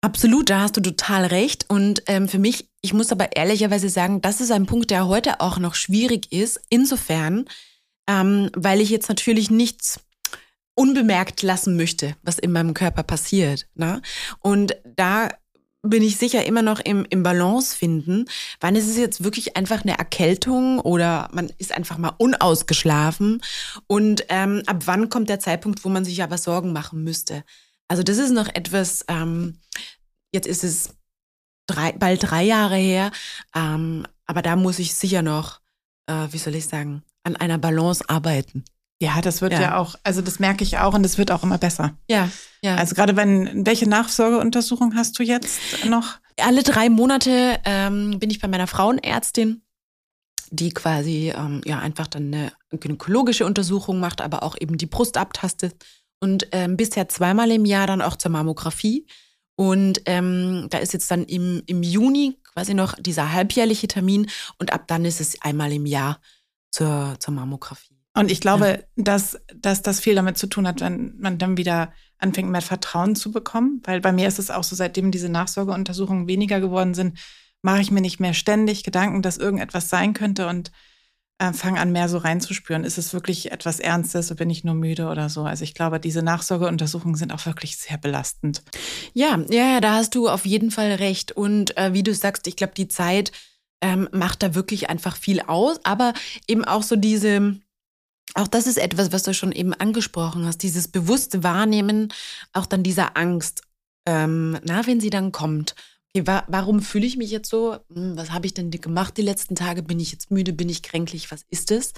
Absolut, 0.00 0.50
da 0.50 0.60
hast 0.60 0.76
du 0.76 0.82
total 0.82 1.24
recht. 1.24 1.64
Und 1.70 2.02
ähm, 2.08 2.28
für 2.28 2.38
mich, 2.38 2.68
ich 2.82 2.92
muss 2.92 3.10
aber 3.10 3.36
ehrlicherweise 3.36 3.88
sagen, 3.88 4.20
das 4.20 4.42
ist 4.42 4.50
ein 4.50 4.66
Punkt, 4.66 4.90
der 4.90 5.08
heute 5.08 5.40
auch 5.40 5.58
noch 5.58 5.74
schwierig 5.74 6.30
ist. 6.30 6.60
Insofern, 6.68 7.46
ähm, 8.06 8.50
weil 8.54 8.82
ich 8.82 8.90
jetzt 8.90 9.08
natürlich 9.08 9.50
nichts 9.50 10.00
unbemerkt 10.74 11.40
lassen 11.40 11.76
möchte, 11.76 12.16
was 12.22 12.38
in 12.38 12.52
meinem 12.52 12.74
Körper 12.74 13.02
passiert. 13.02 13.66
Ne? 13.74 14.02
Und 14.40 14.76
da 14.84 15.30
bin 15.84 16.02
ich 16.02 16.16
sicher 16.16 16.44
immer 16.44 16.62
noch 16.62 16.80
im, 16.80 17.06
im 17.08 17.22
Balance 17.22 17.76
finden. 17.76 18.24
Wann 18.60 18.74
ist 18.74 18.88
es 18.88 18.96
jetzt 18.96 19.22
wirklich 19.22 19.56
einfach 19.56 19.82
eine 19.82 19.98
Erkältung 19.98 20.80
oder 20.80 21.28
man 21.32 21.50
ist 21.58 21.72
einfach 21.72 21.98
mal 21.98 22.14
unausgeschlafen? 22.18 23.42
Und 23.86 24.24
ähm, 24.28 24.62
ab 24.66 24.82
wann 24.86 25.08
kommt 25.08 25.28
der 25.28 25.40
Zeitpunkt, 25.40 25.84
wo 25.84 25.88
man 25.88 26.04
sich 26.04 26.22
aber 26.22 26.38
Sorgen 26.38 26.72
machen 26.72 27.04
müsste? 27.04 27.44
Also 27.88 28.02
das 28.02 28.18
ist 28.18 28.30
noch 28.30 28.48
etwas, 28.48 29.04
ähm, 29.08 29.58
jetzt 30.32 30.46
ist 30.46 30.64
es 30.64 30.94
drei, 31.66 31.92
bald 31.92 32.22
drei 32.22 32.42
Jahre 32.42 32.76
her, 32.76 33.10
ähm, 33.54 34.06
aber 34.26 34.42
da 34.42 34.56
muss 34.56 34.78
ich 34.78 34.94
sicher 34.94 35.22
noch, 35.22 35.60
äh, 36.06 36.28
wie 36.30 36.38
soll 36.38 36.54
ich 36.54 36.66
sagen, 36.66 37.02
an 37.24 37.36
einer 37.36 37.58
Balance 37.58 38.04
arbeiten. 38.08 38.64
Ja, 39.02 39.20
das 39.20 39.42
wird 39.42 39.52
ja. 39.52 39.60
ja. 39.60 39.76
auch, 39.76 39.96
also 40.02 40.22
das 40.22 40.38
merke 40.38 40.64
ich 40.64 40.78
auch 40.78 40.94
und 40.94 41.02
das 41.02 41.18
wird 41.18 41.30
auch 41.30 41.42
immer 41.42 41.58
besser. 41.58 41.96
Ja, 42.08 42.30
ja. 42.62 42.76
Also 42.76 42.94
gerade 42.94 43.16
wenn, 43.16 43.66
welche 43.66 43.88
Nachsorgeuntersuchung 43.88 44.94
hast 44.94 45.18
du 45.18 45.22
jetzt 45.22 45.60
noch? 45.84 46.18
Alle 46.40 46.62
drei 46.62 46.88
Monate 46.88 47.60
ähm, 47.64 48.18
bin 48.18 48.30
ich 48.30 48.40
bei 48.40 48.48
meiner 48.48 48.66
Frauenärztin, 48.66 49.62
die 50.50 50.70
quasi 50.70 51.32
ähm, 51.36 51.60
ja 51.64 51.80
einfach 51.80 52.06
dann 52.06 52.32
eine 52.32 52.52
gynäkologische 52.70 53.44
Untersuchung 53.44 54.00
macht, 54.00 54.20
aber 54.20 54.42
auch 54.42 54.56
eben 54.58 54.78
die 54.78 54.86
Brust 54.86 55.16
abtastet 55.16 55.84
und 56.24 56.48
ähm, 56.52 56.78
bisher 56.78 57.06
zweimal 57.10 57.50
im 57.50 57.66
Jahr 57.66 57.86
dann 57.86 58.00
auch 58.00 58.16
zur 58.16 58.30
Mammographie. 58.30 59.06
Und 59.56 60.00
ähm, 60.06 60.68
da 60.70 60.78
ist 60.78 60.94
jetzt 60.94 61.10
dann 61.10 61.24
im, 61.24 61.62
im 61.66 61.82
Juni 61.82 62.40
quasi 62.54 62.72
noch 62.72 62.94
dieser 62.98 63.34
halbjährliche 63.34 63.88
Termin 63.88 64.30
und 64.58 64.72
ab 64.72 64.84
dann 64.86 65.04
ist 65.04 65.20
es 65.20 65.42
einmal 65.42 65.70
im 65.70 65.84
Jahr 65.84 66.22
zur, 66.70 67.16
zur 67.18 67.34
Mammographie. 67.34 67.98
Und 68.16 68.30
ich 68.30 68.40
glaube, 68.40 68.66
ja. 68.66 68.78
dass, 68.96 69.38
dass 69.54 69.82
das 69.82 70.00
viel 70.00 70.14
damit 70.14 70.38
zu 70.38 70.46
tun 70.46 70.66
hat, 70.66 70.80
wenn 70.80 71.14
man 71.18 71.36
dann 71.36 71.58
wieder 71.58 71.92
anfängt, 72.16 72.48
mehr 72.48 72.62
Vertrauen 72.62 73.16
zu 73.16 73.30
bekommen. 73.30 73.82
Weil 73.84 74.00
bei 74.00 74.12
mir 74.12 74.26
ist 74.26 74.38
es 74.38 74.50
auch 74.50 74.64
so, 74.64 74.74
seitdem 74.74 75.10
diese 75.10 75.28
Nachsorgeuntersuchungen 75.28 76.26
weniger 76.26 76.58
geworden 76.58 76.94
sind, 76.94 77.18
mache 77.60 77.82
ich 77.82 77.90
mir 77.90 78.00
nicht 78.00 78.18
mehr 78.18 78.32
ständig 78.32 78.82
Gedanken, 78.82 79.20
dass 79.20 79.36
irgendetwas 79.36 79.90
sein 79.90 80.14
könnte 80.14 80.48
und 80.48 80.72
äh, 81.38 81.52
fange 81.52 81.80
an, 81.80 81.92
mehr 81.92 82.08
so 82.08 82.18
reinzuspüren. 82.18 82.84
Ist 82.84 82.98
es 82.98 83.12
wirklich 83.12 83.52
etwas 83.52 83.80
Ernstes 83.80 84.30
oder 84.30 84.38
bin 84.38 84.50
ich 84.50 84.64
nur 84.64 84.74
müde 84.74 85.08
oder 85.08 85.28
so? 85.28 85.42
Also 85.42 85.64
ich 85.64 85.74
glaube, 85.74 85.98
diese 85.98 86.22
Nachsorgeuntersuchungen 86.22 87.16
sind 87.16 87.32
auch 87.32 87.44
wirklich 87.46 87.76
sehr 87.76 87.98
belastend. 87.98 88.62
Ja, 89.12 89.40
ja, 89.50 89.80
da 89.80 89.94
hast 89.94 90.14
du 90.14 90.28
auf 90.28 90.46
jeden 90.46 90.70
Fall 90.70 90.92
recht. 90.92 91.32
Und 91.32 91.76
äh, 91.76 91.92
wie 91.92 92.02
du 92.02 92.14
sagst, 92.14 92.46
ich 92.46 92.56
glaube, 92.56 92.74
die 92.76 92.88
Zeit 92.88 93.32
ähm, 93.80 94.08
macht 94.12 94.42
da 94.42 94.54
wirklich 94.54 94.88
einfach 94.90 95.16
viel 95.16 95.40
aus. 95.40 95.80
Aber 95.84 96.14
eben 96.46 96.64
auch 96.64 96.82
so 96.82 96.96
diese, 96.96 97.56
auch 98.34 98.48
das 98.48 98.66
ist 98.66 98.78
etwas, 98.78 99.12
was 99.12 99.24
du 99.24 99.34
schon 99.34 99.52
eben 99.52 99.74
angesprochen 99.74 100.46
hast, 100.46 100.62
dieses 100.62 100.88
bewusste 100.88 101.42
Wahrnehmen, 101.42 102.12
auch 102.52 102.66
dann 102.66 102.82
dieser 102.82 103.16
Angst, 103.16 103.62
ähm, 104.06 104.58
na, 104.62 104.86
wenn 104.86 105.00
sie 105.00 105.10
dann 105.10 105.32
kommt 105.32 105.74
okay, 106.14 106.26
wa 106.26 106.44
warum 106.48 106.80
fühle 106.80 107.06
ich 107.06 107.16
mich 107.16 107.30
jetzt 107.30 107.50
so? 107.50 107.78
Hm, 107.92 108.16
was 108.16 108.30
habe 108.30 108.46
ich 108.46 108.54
denn 108.54 108.70
gemacht 108.70 109.16
die 109.16 109.22
letzten 109.22 109.54
Tage? 109.54 109.82
Bin 109.82 110.00
ich 110.00 110.12
jetzt 110.12 110.30
müde? 110.30 110.52
Bin 110.52 110.68
ich 110.68 110.82
kränklich? 110.82 111.30
Was 111.30 111.44
ist 111.50 111.70
es? 111.70 111.88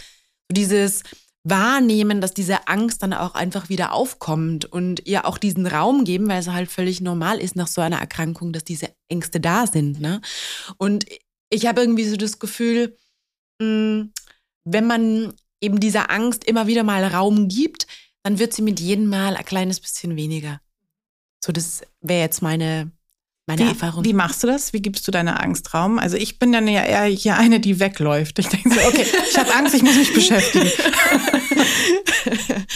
So 0.48 0.54
dieses 0.54 1.02
Wahrnehmen, 1.44 2.20
dass 2.20 2.34
diese 2.34 2.66
Angst 2.66 3.02
dann 3.02 3.12
auch 3.12 3.34
einfach 3.34 3.68
wieder 3.68 3.92
aufkommt 3.92 4.64
und 4.64 5.06
ihr 5.06 5.26
auch 5.26 5.38
diesen 5.38 5.66
Raum 5.66 6.04
geben, 6.04 6.28
weil 6.28 6.40
es 6.40 6.48
halt 6.48 6.70
völlig 6.70 7.00
normal 7.00 7.38
ist 7.38 7.54
nach 7.54 7.68
so 7.68 7.80
einer 7.80 8.00
Erkrankung, 8.00 8.52
dass 8.52 8.64
diese 8.64 8.88
Ängste 9.08 9.38
da 9.38 9.66
sind. 9.66 10.00
Ne? 10.00 10.20
Und 10.78 11.06
ich 11.50 11.66
habe 11.66 11.82
irgendwie 11.82 12.08
so 12.08 12.16
das 12.16 12.40
Gefühl, 12.40 12.96
hm, 13.62 14.12
wenn 14.64 14.86
man 14.86 15.34
eben 15.60 15.78
dieser 15.78 16.10
Angst 16.10 16.44
immer 16.44 16.66
wieder 16.66 16.82
mal 16.82 17.04
Raum 17.04 17.46
gibt, 17.48 17.86
dann 18.24 18.40
wird 18.40 18.52
sie 18.52 18.62
mit 18.62 18.80
jedem 18.80 19.06
Mal 19.06 19.36
ein 19.36 19.44
kleines 19.44 19.80
bisschen 19.80 20.16
weniger. 20.16 20.60
So, 21.44 21.52
das 21.52 21.82
wäre 22.00 22.22
jetzt 22.22 22.42
meine, 22.42 22.90
meine 23.46 23.62
wie, 23.62 23.68
Erfahrung. 23.68 24.04
Wie 24.04 24.12
machst 24.12 24.42
du 24.42 24.48
das? 24.48 24.72
Wie 24.72 24.82
gibst 24.82 25.06
du 25.06 25.12
deine 25.12 25.40
Angst 25.40 25.72
Raum? 25.72 25.98
Also 25.98 26.16
ich 26.16 26.38
bin 26.38 26.52
dann 26.52 26.66
ja 26.66 26.84
eher 26.84 27.04
hier 27.04 27.36
eine, 27.36 27.60
die 27.60 27.78
wegläuft. 27.78 28.38
Ich 28.38 28.48
denke 28.48 28.70
so, 28.70 28.80
okay, 28.80 29.06
ich 29.30 29.38
habe 29.38 29.54
Angst, 29.54 29.74
ich 29.74 29.82
muss 29.82 29.96
mich 29.96 30.12
beschäftigen. 30.12 30.70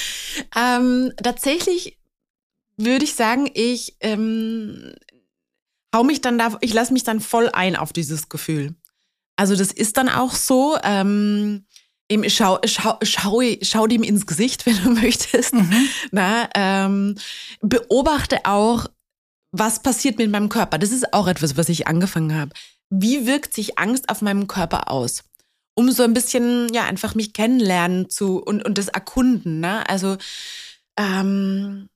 ähm, 0.57 1.13
tatsächlich 1.23 1.99
würde 2.77 3.05
ich 3.05 3.15
sagen, 3.15 3.51
ich 3.53 3.97
ähm, 4.01 4.95
hau 5.95 6.05
mich 6.05 6.21
dann 6.21 6.39
da, 6.39 6.57
ich 6.61 6.73
lasse 6.73 6.93
mich 6.93 7.03
dann 7.03 7.21
voll 7.21 7.51
ein 7.53 7.77
auf 7.77 7.93
dieses 7.93 8.29
Gefühl. 8.29 8.75
Also 9.37 9.57
das 9.57 9.73
ist 9.73 9.97
dann 9.97 10.09
auch 10.09 10.35
so. 10.35 10.77
Ähm, 10.85 11.65
eben 12.11 12.29
schau, 12.29 12.59
schau, 12.65 12.99
schau, 13.03 13.41
schau 13.63 13.87
dem 13.87 14.03
ins 14.03 14.27
Gesicht, 14.27 14.67
wenn 14.67 14.83
du 14.83 14.91
möchtest. 14.91 15.55
Mhm. 15.55 15.89
Na, 16.11 16.49
ähm, 16.55 17.17
beobachte 17.61 18.45
auch, 18.45 18.87
was 19.53 19.83
passiert 19.83 20.19
mit 20.19 20.31
meinem 20.31 20.49
Körper. 20.49 20.79
Das 20.79 20.93
ist 20.93 21.13
auch 21.13 21.27
etwas, 21.27 21.57
was 21.57 21.69
ich 21.69 21.87
angefangen 21.87 22.35
habe. 22.35 22.53
Wie 22.91 23.27
wirkt 23.27 23.55
sich 23.55 23.79
Angst 23.79 24.09
auf 24.09 24.23
meinem 24.23 24.47
Körper 24.47 24.91
aus? 24.91 25.25
Um 25.75 25.91
so 25.91 26.03
ein 26.03 26.15
bisschen, 26.15 26.73
ja, 26.73 26.85
einfach 26.85 27.15
mich 27.15 27.33
kennenlernen 27.33 28.11
zu 28.11 28.39
und, 28.43 28.65
und 28.65 28.79
das 28.79 28.89
erkunden. 28.89 29.61
Ne? 29.61 29.89
Also, 29.89 30.17
ähm, 30.97 31.89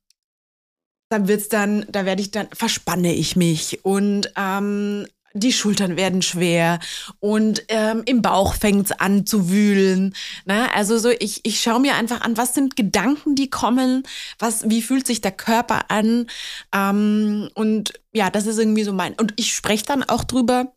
dann 1.10 1.28
wird's 1.28 1.48
dann, 1.48 1.86
da 1.88 2.04
werde 2.06 2.22
ich 2.22 2.30
dann, 2.30 2.48
verspanne 2.52 3.14
ich 3.14 3.36
mich 3.36 3.84
und 3.84 4.32
ähm, 4.36 5.06
die 5.34 5.52
Schultern 5.52 5.96
werden 5.96 6.22
schwer 6.22 6.78
und 7.18 7.64
ähm, 7.68 8.02
im 8.06 8.22
Bauch 8.22 8.54
fängt's 8.54 8.92
an 8.92 9.26
zu 9.26 9.50
wühlen. 9.50 10.14
Ne? 10.46 10.72
Also 10.74 10.96
so, 10.96 11.10
ich, 11.10 11.40
ich 11.42 11.60
schaue 11.60 11.80
mir 11.80 11.96
einfach 11.96 12.20
an, 12.20 12.36
was 12.36 12.54
sind 12.54 12.76
Gedanken, 12.76 13.34
die 13.34 13.50
kommen, 13.50 14.04
was, 14.38 14.70
wie 14.70 14.80
fühlt 14.80 15.06
sich 15.06 15.20
der 15.20 15.32
Körper 15.32 15.90
an. 15.90 16.28
Ähm, 16.72 17.50
und 17.54 18.00
ja, 18.12 18.30
das 18.30 18.46
ist 18.46 18.58
irgendwie 18.58 18.84
so 18.84 18.92
mein. 18.92 19.14
Und 19.14 19.34
ich 19.36 19.54
spreche 19.54 19.84
dann 19.84 20.04
auch 20.04 20.22
drüber. 20.22 20.72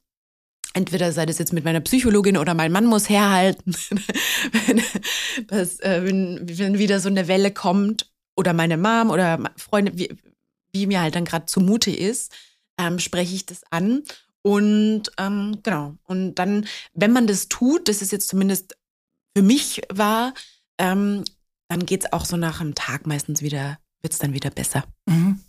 Entweder 0.74 1.12
sei 1.12 1.28
das 1.28 1.38
jetzt 1.38 1.54
mit 1.54 1.64
meiner 1.64 1.82
Psychologin 1.82 2.38
oder 2.38 2.54
mein 2.56 2.72
Mann 2.72 2.86
muss 2.86 3.10
herhalten, 3.10 3.76
wenn, 4.68 4.82
das, 5.48 5.80
äh, 5.80 6.02
wenn, 6.04 6.42
wenn 6.44 6.80
wieder 6.80 7.00
so 7.00 7.10
eine 7.10 7.28
Welle 7.28 7.52
kommt. 7.52 8.12
Oder 8.36 8.54
meine 8.54 8.78
Mom 8.78 9.10
oder 9.10 9.40
Freunde, 9.56 9.98
wie, 9.98 10.16
wie 10.72 10.86
mir 10.88 11.02
halt 11.02 11.16
dann 11.16 11.26
gerade 11.26 11.48
zumute 11.48 11.90
ist, 11.90 12.32
ähm, 12.80 13.00
spreche 13.00 13.34
ich 13.36 13.46
das 13.46 13.62
an. 13.72 14.04
Und 14.48 15.12
ähm, 15.18 15.60
genau, 15.62 15.98
und 16.06 16.36
dann, 16.36 16.66
wenn 16.94 17.12
man 17.12 17.28
das 17.28 17.50
tut, 17.50 17.90
das 17.90 18.02
ist 18.02 18.14
jetzt 18.14 18.30
zumindest 18.30 18.78
für 19.36 19.44
mich 19.44 19.82
war, 19.92 20.34
ähm, 20.78 21.26
dann 21.68 21.86
geht 21.86 22.06
es 22.06 22.14
auch 22.14 22.24
so 22.24 22.38
nach 22.38 22.62
einem 22.62 22.74
Tag 22.74 23.06
meistens 23.06 23.42
wieder, 23.42 23.78
wird 24.02 24.14
es 24.14 24.20
dann 24.20 24.34
wieder 24.34 24.50
besser. 24.50 24.86
Mhm. 25.06 25.42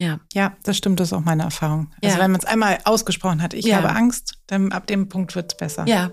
Ja. 0.00 0.20
Ja, 0.32 0.56
das 0.62 0.78
stimmt, 0.78 0.98
das 0.98 1.08
ist 1.08 1.12
auch 1.12 1.24
meine 1.26 1.42
Erfahrung. 1.42 1.90
Also 2.02 2.16
ja. 2.16 2.24
wenn 2.24 2.30
man 2.30 2.40
es 2.40 2.46
einmal 2.46 2.78
ausgesprochen 2.86 3.42
hat, 3.42 3.52
ich 3.52 3.66
ja. 3.66 3.76
habe 3.76 3.90
Angst, 3.90 4.38
dann 4.46 4.72
ab 4.72 4.86
dem 4.86 5.10
Punkt 5.10 5.34
wird 5.34 5.52
es 5.52 5.56
besser. 5.58 5.86
Ja. 5.86 6.10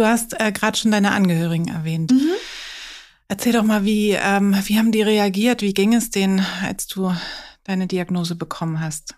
Du 0.00 0.06
hast 0.06 0.40
äh, 0.40 0.50
gerade 0.50 0.78
schon 0.78 0.92
deine 0.92 1.10
Angehörigen 1.10 1.68
erwähnt. 1.68 2.10
Mhm. 2.10 2.32
Erzähl 3.28 3.52
doch 3.52 3.64
mal, 3.64 3.84
wie, 3.84 4.12
ähm, 4.12 4.56
wie 4.64 4.78
haben 4.78 4.92
die 4.92 5.02
reagiert? 5.02 5.60
Wie 5.60 5.74
ging 5.74 5.92
es 5.94 6.08
denen, 6.08 6.40
als 6.62 6.86
du 6.86 7.14
deine 7.64 7.86
Diagnose 7.86 8.34
bekommen 8.34 8.80
hast? 8.80 9.14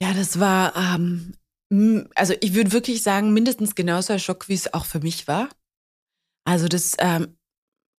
Ja, 0.00 0.14
das 0.14 0.40
war, 0.40 0.74
ähm, 0.74 1.34
also 2.14 2.32
ich 2.40 2.54
würde 2.54 2.72
wirklich 2.72 3.02
sagen, 3.02 3.34
mindestens 3.34 3.74
genauso 3.74 4.14
ein 4.14 4.20
Schock, 4.20 4.48
wie 4.48 4.54
es 4.54 4.72
auch 4.72 4.86
für 4.86 5.00
mich 5.00 5.28
war. 5.28 5.50
Also 6.46 6.66
das 6.66 6.96
ähm, 6.98 7.36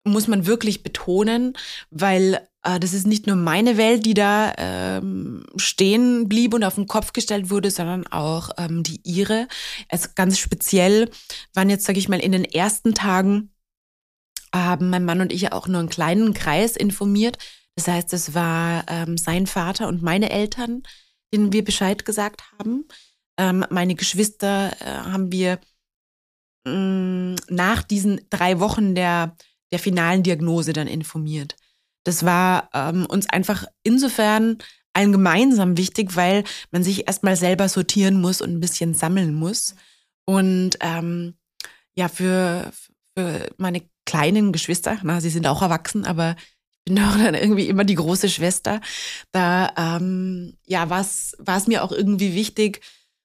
muss 0.04 0.26
man 0.26 0.46
wirklich 0.46 0.84
betonen, 0.84 1.52
weil 1.90 2.48
das 2.64 2.94
ist 2.94 3.06
nicht 3.06 3.26
nur 3.26 3.36
meine 3.36 3.76
Welt, 3.76 4.06
die 4.06 4.14
da 4.14 4.52
ähm, 4.56 5.44
stehen 5.56 6.28
blieb 6.28 6.54
und 6.54 6.64
auf 6.64 6.76
den 6.76 6.86
Kopf 6.86 7.12
gestellt 7.12 7.50
wurde, 7.50 7.70
sondern 7.70 8.06
auch 8.06 8.50
ähm, 8.56 8.82
die 8.82 9.00
ihre. 9.04 9.48
Also 9.88 10.08
ganz 10.14 10.38
speziell 10.38 11.10
waren 11.52 11.68
jetzt, 11.68 11.84
sage 11.84 11.98
ich 11.98 12.08
mal, 12.08 12.20
in 12.20 12.32
den 12.32 12.44
ersten 12.44 12.94
Tagen 12.94 13.50
haben 14.54 14.88
mein 14.88 15.04
Mann 15.04 15.20
und 15.20 15.32
ich 15.32 15.52
auch 15.52 15.66
nur 15.66 15.80
einen 15.80 15.88
kleinen 15.90 16.32
Kreis 16.32 16.76
informiert. 16.76 17.38
Das 17.76 17.88
heißt, 17.88 18.12
es 18.12 18.34
war 18.34 18.84
ähm, 18.88 19.18
sein 19.18 19.46
Vater 19.46 19.88
und 19.88 20.02
meine 20.02 20.30
Eltern, 20.30 20.82
denen 21.32 21.52
wir 21.52 21.64
Bescheid 21.64 22.04
gesagt 22.04 22.42
haben. 22.58 22.86
Ähm, 23.36 23.64
meine 23.70 23.94
Geschwister 23.96 24.72
äh, 24.80 24.84
haben 24.84 25.32
wir 25.32 25.58
mh, 26.66 26.72
mm, 26.72 27.36
nach 27.50 27.82
diesen 27.82 28.20
drei 28.30 28.60
Wochen 28.60 28.94
der, 28.94 29.36
der 29.72 29.80
finalen 29.80 30.22
Diagnose 30.22 30.72
dann 30.72 30.86
informiert. 30.86 31.56
Das 32.04 32.24
war 32.24 32.68
ähm, 32.72 33.06
uns 33.06 33.28
einfach 33.28 33.66
insofern 33.82 34.58
allen 34.92 35.12
gemeinsam 35.12 35.76
wichtig, 35.76 36.16
weil 36.16 36.44
man 36.70 36.84
sich 36.84 37.06
erstmal 37.06 37.36
selber 37.36 37.68
sortieren 37.68 38.20
muss 38.20 38.40
und 38.40 38.52
ein 38.52 38.60
bisschen 38.60 38.94
sammeln 38.94 39.34
muss. 39.34 39.74
Und 40.24 40.78
ähm, 40.80 41.34
ja, 41.94 42.08
für, 42.08 42.70
für 43.16 43.48
meine 43.56 43.82
kleinen 44.06 44.52
Geschwister, 44.52 44.98
na, 45.02 45.20
sie 45.20 45.30
sind 45.30 45.46
auch 45.46 45.62
erwachsen, 45.62 46.04
aber 46.04 46.36
ich 46.86 46.94
bin 46.94 46.98
auch 47.04 47.16
dann 47.16 47.34
irgendwie 47.34 47.68
immer 47.68 47.84
die 47.84 47.96
große 47.96 48.28
Schwester. 48.28 48.80
Da 49.32 49.72
ähm, 49.76 50.56
ja, 50.66 50.88
war 50.90 51.00
es 51.00 51.66
mir 51.66 51.82
auch 51.82 51.92
irgendwie 51.92 52.34
wichtig, 52.34 52.80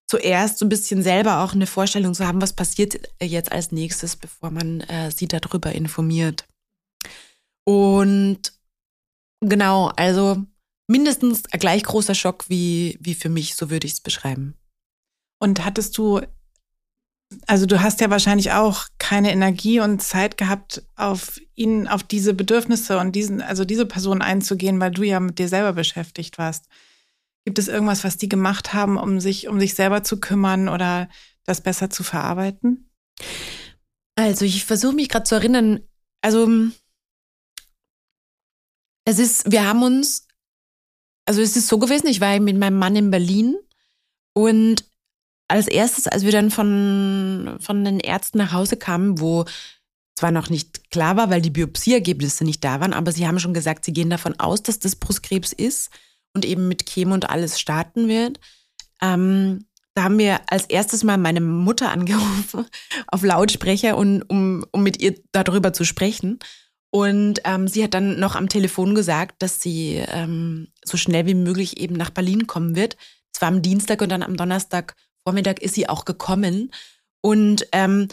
zuerst 0.07 0.57
so 0.57 0.65
ein 0.65 0.69
bisschen 0.69 1.03
selber 1.03 1.43
auch 1.43 1.53
eine 1.53 1.67
Vorstellung 1.67 2.15
zu 2.15 2.25
haben, 2.25 2.41
was 2.41 2.53
passiert 2.53 2.99
jetzt 3.21 3.51
als 3.51 3.71
nächstes, 3.71 4.15
bevor 4.15 4.49
man 4.49 4.81
äh, 4.81 5.11
sie 5.11 5.27
darüber 5.27 5.71
informiert. 5.71 6.47
Und 7.63 8.58
Genau, 9.41 9.87
also 9.95 10.43
mindestens 10.87 11.43
ein 11.51 11.59
gleich 11.59 11.83
großer 11.83 12.15
Schock 12.15 12.49
wie, 12.49 12.97
wie 12.99 13.13
für 13.13 13.29
mich, 13.29 13.55
so 13.55 13.69
würde 13.69 13.87
ich 13.87 13.93
es 13.93 14.01
beschreiben. 14.01 14.55
Und 15.39 15.63
hattest 15.63 15.97
du, 15.97 16.21
also 17.47 17.65
du 17.65 17.81
hast 17.81 18.01
ja 18.01 18.09
wahrscheinlich 18.09 18.51
auch 18.51 18.87
keine 18.97 19.31
Energie 19.31 19.79
und 19.79 20.01
Zeit 20.01 20.37
gehabt, 20.37 20.83
auf 20.95 21.39
ihn, 21.55 21.87
auf 21.87 22.03
diese 22.03 22.33
Bedürfnisse 22.33 22.97
und 22.97 23.13
diesen, 23.13 23.41
also 23.41 23.63
diese 23.65 23.85
Person 23.85 24.21
einzugehen, 24.21 24.79
weil 24.79 24.91
du 24.91 25.03
ja 25.03 25.19
mit 25.19 25.39
dir 25.39 25.47
selber 25.47 25.73
beschäftigt 25.73 26.37
warst. 26.37 26.65
Gibt 27.45 27.59
es 27.59 27.67
irgendwas, 27.67 28.03
was 28.03 28.17
die 28.17 28.27
gemacht 28.27 28.73
haben, 28.73 28.97
um 28.97 29.19
sich, 29.19 29.47
um 29.47 29.59
sich 29.59 29.75
selber 29.75 30.03
zu 30.03 30.19
kümmern 30.19 30.67
oder 30.67 31.07
das 31.45 31.61
besser 31.61 31.89
zu 31.89 32.03
verarbeiten? 32.03 32.89
Also 34.15 34.43
ich 34.43 34.65
versuche 34.65 34.95
mich 34.95 35.07
gerade 35.07 35.23
zu 35.23 35.35
erinnern, 35.35 35.79
also 36.21 36.47
es 39.09 39.19
ist, 39.19 39.51
wir 39.51 39.67
haben 39.67 39.83
uns, 39.83 40.27
also 41.25 41.41
es 41.41 41.57
ist 41.57 41.67
so 41.67 41.79
gewesen, 41.79 42.07
ich 42.07 42.21
war 42.21 42.39
mit 42.39 42.57
meinem 42.57 42.77
Mann 42.77 42.95
in 42.95 43.11
Berlin 43.11 43.57
und 44.33 44.85
als 45.47 45.67
erstes, 45.67 46.07
als 46.07 46.23
wir 46.23 46.31
dann 46.31 46.51
von, 46.51 47.57
von 47.59 47.83
den 47.83 47.99
Ärzten 47.99 48.37
nach 48.37 48.53
Hause 48.53 48.77
kamen, 48.77 49.19
wo 49.19 49.45
zwar 50.15 50.31
noch 50.31 50.49
nicht 50.49 50.91
klar 50.91 51.17
war, 51.17 51.29
weil 51.29 51.41
die 51.41 51.49
Biopsieergebnisse 51.49 52.43
nicht 52.43 52.63
da 52.63 52.79
waren, 52.79 52.93
aber 52.93 53.11
sie 53.11 53.27
haben 53.27 53.39
schon 53.39 53.53
gesagt, 53.53 53.85
sie 53.85 53.93
gehen 53.93 54.09
davon 54.09 54.39
aus, 54.39 54.61
dass 54.61 54.79
das 54.79 54.95
Brustkrebs 54.95 55.53
ist 55.53 55.89
und 56.33 56.45
eben 56.45 56.67
mit 56.67 56.85
Chemo 56.85 57.13
und 57.13 57.29
alles 57.29 57.59
starten 57.59 58.07
wird. 58.07 58.39
Ähm, 59.01 59.65
da 59.95 60.03
haben 60.03 60.19
wir 60.19 60.41
als 60.47 60.65
erstes 60.65 61.03
mal 61.03 61.17
meine 61.17 61.41
Mutter 61.41 61.89
angerufen 61.89 62.65
auf 63.07 63.23
Lautsprecher, 63.23 63.97
und, 63.97 64.21
um, 64.23 64.65
um 64.71 64.83
mit 64.83 65.01
ihr 65.01 65.15
darüber 65.31 65.73
zu 65.73 65.83
sprechen. 65.83 66.39
Und 66.91 67.41
ähm, 67.43 67.67
sie 67.67 67.83
hat 67.83 67.93
dann 67.93 68.19
noch 68.19 68.35
am 68.35 68.49
Telefon 68.49 68.95
gesagt, 68.95 69.41
dass 69.41 69.61
sie 69.61 70.03
ähm, 70.07 70.69
so 70.83 70.97
schnell 70.97 71.25
wie 71.27 71.35
möglich 71.35 71.79
eben 71.79 71.95
nach 71.95 72.09
Berlin 72.09 72.47
kommen 72.47 72.75
wird. 72.75 72.97
Es 73.33 73.41
war 73.41 73.47
am 73.47 73.61
Dienstag 73.61 74.01
und 74.01 74.09
dann 74.09 74.23
am 74.23 74.37
Donnerstag 74.37 74.95
Vormittag 75.23 75.61
ist 75.61 75.75
sie 75.75 75.87
auch 75.87 76.05
gekommen. 76.05 76.71
Und 77.21 77.67
ähm, 77.71 78.07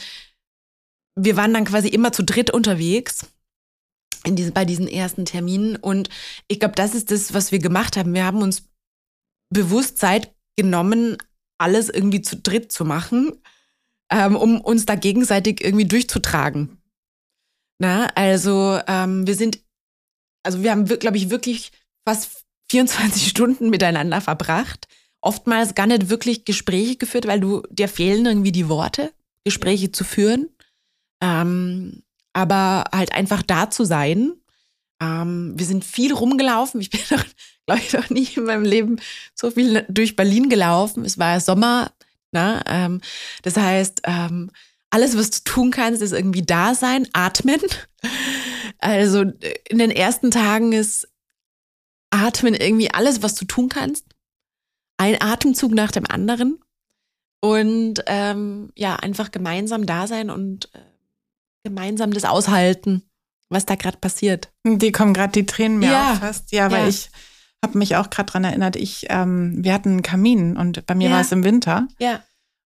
wir 1.15 1.37
waren 1.37 1.55
dann 1.55 1.65
quasi 1.65 1.89
immer 1.89 2.13
zu 2.13 2.23
dritt 2.23 2.51
unterwegs 2.51 3.27
in 4.25 4.37
diese, 4.37 4.53
bei 4.53 4.65
diesen 4.65 4.89
ersten 4.89 5.25
Terminen. 5.25 5.77
Und 5.77 6.11
ich 6.49 6.61
glaube, 6.61 6.75
das 6.75 6.95
ist 6.95 7.11
das, 7.11 7.33
was 7.33 7.53
wir 7.53 7.59
gemacht 7.59 7.97
haben. 7.97 8.13
Wir 8.13 8.25
haben 8.25 8.43
uns 8.43 8.69
bewusst 9.49 9.99
Zeit 9.99 10.35
genommen, 10.57 11.17
alles 11.59 11.89
irgendwie 11.89 12.23
zu 12.23 12.37
dritt 12.37 12.73
zu 12.73 12.85
machen, 12.85 13.41
ähm, 14.11 14.37
um 14.37 14.61
uns 14.61 14.85
da 14.85 14.95
gegenseitig 14.95 15.65
irgendwie 15.65 15.87
durchzutragen. 15.87 16.79
Na, 17.79 18.07
also 18.15 18.81
ähm, 18.87 19.27
wir 19.27 19.35
sind, 19.35 19.61
also 20.43 20.63
wir 20.63 20.71
haben, 20.71 20.85
glaube 20.87 21.17
ich, 21.17 21.31
wirklich 21.31 21.73
fast 22.07 22.45
24 22.71 23.29
Stunden 23.29 23.71
miteinander 23.71 24.21
verbracht. 24.21 24.89
Oftmals 25.21 25.75
gar 25.75 25.87
nicht 25.87 26.09
wirklich 26.09 26.45
Gespräche 26.45 26.97
geführt, 26.97 27.27
weil 27.27 27.41
du 27.41 27.63
dir 27.71 27.89
fehlen 27.89 28.27
irgendwie 28.27 28.53
die 28.53 28.69
Worte, 28.69 29.13
Gespräche 29.45 29.93
zu 29.93 30.05
führen. 30.05 30.49
Ähm, 31.21 32.03
aber 32.33 32.85
halt 32.93 33.13
einfach 33.13 33.43
da 33.43 33.71
zu 33.71 33.85
sein. 33.85 34.35
Ähm, 35.01 35.55
wir 35.57 35.67
sind 35.67 35.85
viel 35.85 36.13
rumgelaufen. 36.13 36.81
Ich 36.81 36.91
bin 36.91 37.01
noch, 37.11 37.25
glaube 37.67 37.81
ich, 37.81 37.93
noch 37.93 38.11
nie 38.11 38.29
in 38.37 38.45
meinem 38.45 38.65
Leben 38.65 39.01
so 39.35 39.51
viel 39.51 39.85
durch 39.89 40.17
Berlin 40.17 40.49
gelaufen. 40.49 41.05
Es 41.05 41.19
war 41.19 41.41
Sommer. 41.41 41.93
Na, 42.33 42.63
ähm, 42.67 43.01
das 43.43 43.57
heißt, 43.57 44.03
ähm, 44.05 44.51
alles, 44.97 45.15
was 45.15 45.31
du 45.31 45.45
tun 45.45 45.71
kannst, 45.71 46.01
ist 46.01 46.13
irgendwie 46.13 46.41
da 46.41 46.75
sein, 46.75 47.07
atmen. 47.13 47.61
Also 48.79 49.25
in 49.69 49.79
den 49.79 49.91
ersten 49.91 50.31
Tagen 50.31 50.73
ist 50.73 51.07
Atmen 52.11 52.55
irgendwie 52.55 52.91
alles, 52.91 53.23
was 53.23 53.35
du 53.35 53.45
tun 53.45 53.69
kannst. 53.69 54.07
Ein 54.97 55.21
Atemzug 55.21 55.73
nach 55.73 55.91
dem 55.91 56.07
anderen. 56.07 56.61
Und 57.43 58.03
ähm, 58.07 58.71
ja, 58.75 58.97
einfach 58.97 59.31
gemeinsam 59.31 59.85
da 59.85 60.07
sein 60.07 60.31
und 60.31 60.75
äh, 60.75 60.79
gemeinsam 61.63 62.13
das 62.13 62.25
aushalten, 62.25 63.03
was 63.51 63.67
da 63.67 63.75
gerade 63.75 63.99
passiert. 63.99 64.51
Die 64.65 64.93
kommen 64.93 65.13
gerade 65.13 65.33
die 65.33 65.47
Tränen 65.47 65.79
mir 65.79 65.91
ja. 65.91 66.13
auch 66.13 66.21
fast. 66.21 66.53
Ja, 66.53 66.71
weil 66.71 66.85
ja. 66.85 66.89
ich 66.89 67.11
habe 67.63 67.77
mich 67.77 67.97
auch 67.97 68.09
gerade 68.09 68.33
dran 68.33 68.45
erinnert, 68.45 68.77
ich, 68.77 69.07
ähm, 69.11 69.63
wir 69.63 69.75
hatten 69.75 69.91
einen 69.91 70.03
Kamin 70.03 70.57
und 70.57 70.87
bei 70.87 70.95
mir 70.95 71.11
ja. 71.11 71.17
war 71.17 71.21
es 71.21 71.33
im 71.33 71.45
Winter. 71.45 71.87
Ja. 71.99 72.23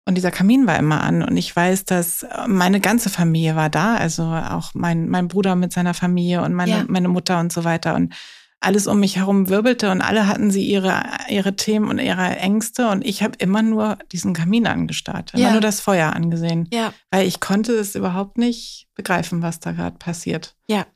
Und 0.10 0.15
dieser 0.15 0.32
Kamin 0.32 0.65
war 0.65 0.80
immer 0.80 1.04
an. 1.04 1.22
Und 1.22 1.38
ich 1.38 1.56
weiß, 1.56 1.86
dass 1.86 2.26
meine 2.48 2.80
ganze 2.80 3.12
Familie 3.12 3.56
war 3.56 3.69
da. 3.69 3.95
Also 3.95 4.24
auch 4.24 4.72
mein, 4.74 5.08
mein 5.08 5.28
Bruder 5.28 5.56
mit 5.56 5.72
seiner 5.72 5.93
Familie 5.93 6.41
und 6.41 6.56
meine, 6.56 6.72
ja. 6.72 6.86
meine 6.88 7.10
Mutter 7.10 7.39
und 7.39 7.54
so 7.54 7.63
weiter. 7.63 7.93
Und 7.93 8.15
alles 8.60 8.88
um 8.88 9.00
mich 9.00 9.17
herum 9.17 9.50
wirbelte 9.50 9.91
und 9.91 10.02
alle 10.02 10.26
hatten 10.26 10.50
sie 10.50 10.65
ihre, 10.65 11.04
ihre 11.30 11.56
Themen 11.56 11.88
und 11.89 12.00
ihre 12.00 12.38
Ängste. 12.38 12.89
Und 12.89 13.06
ich 13.06 13.22
habe 13.22 13.34
immer 13.38 13.62
nur 13.62 14.00
diesen 14.12 14.34
Kamin 14.34 14.65
angestarrt, 14.65 15.36
immer 15.36 15.43
ja. 15.43 15.52
nur 15.52 15.62
das 15.62 15.80
Feuer 15.80 16.12
angesehen. 16.12 16.67
Ja. 16.74 16.91
Weil 17.12 17.28
ich 17.28 17.39
konnte 17.39 17.74
es 17.74 17.93
überhaupt 17.93 18.39
nicht 18.39 18.88
begreifen, 18.95 19.43
was 19.43 19.60
da 19.60 19.74
gerade 19.74 19.98
passiert. 20.00 20.56
Ja. 20.67 20.88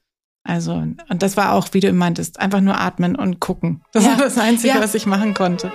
Also, 0.43 0.73
und 0.73 0.97
das 1.09 1.37
war 1.37 1.53
auch, 1.53 1.67
wie 1.73 1.81
du 1.81 1.93
meintest, 1.93 2.39
einfach 2.39 2.61
nur 2.61 2.81
atmen 2.81 3.15
und 3.15 3.39
gucken. 3.39 3.83
Das 3.93 4.05
ja. 4.05 4.09
war 4.09 4.17
das 4.17 4.39
Einzige, 4.39 4.79
was 4.79 4.95
ich 4.95 5.05
machen 5.05 5.35
konnte. 5.35 5.71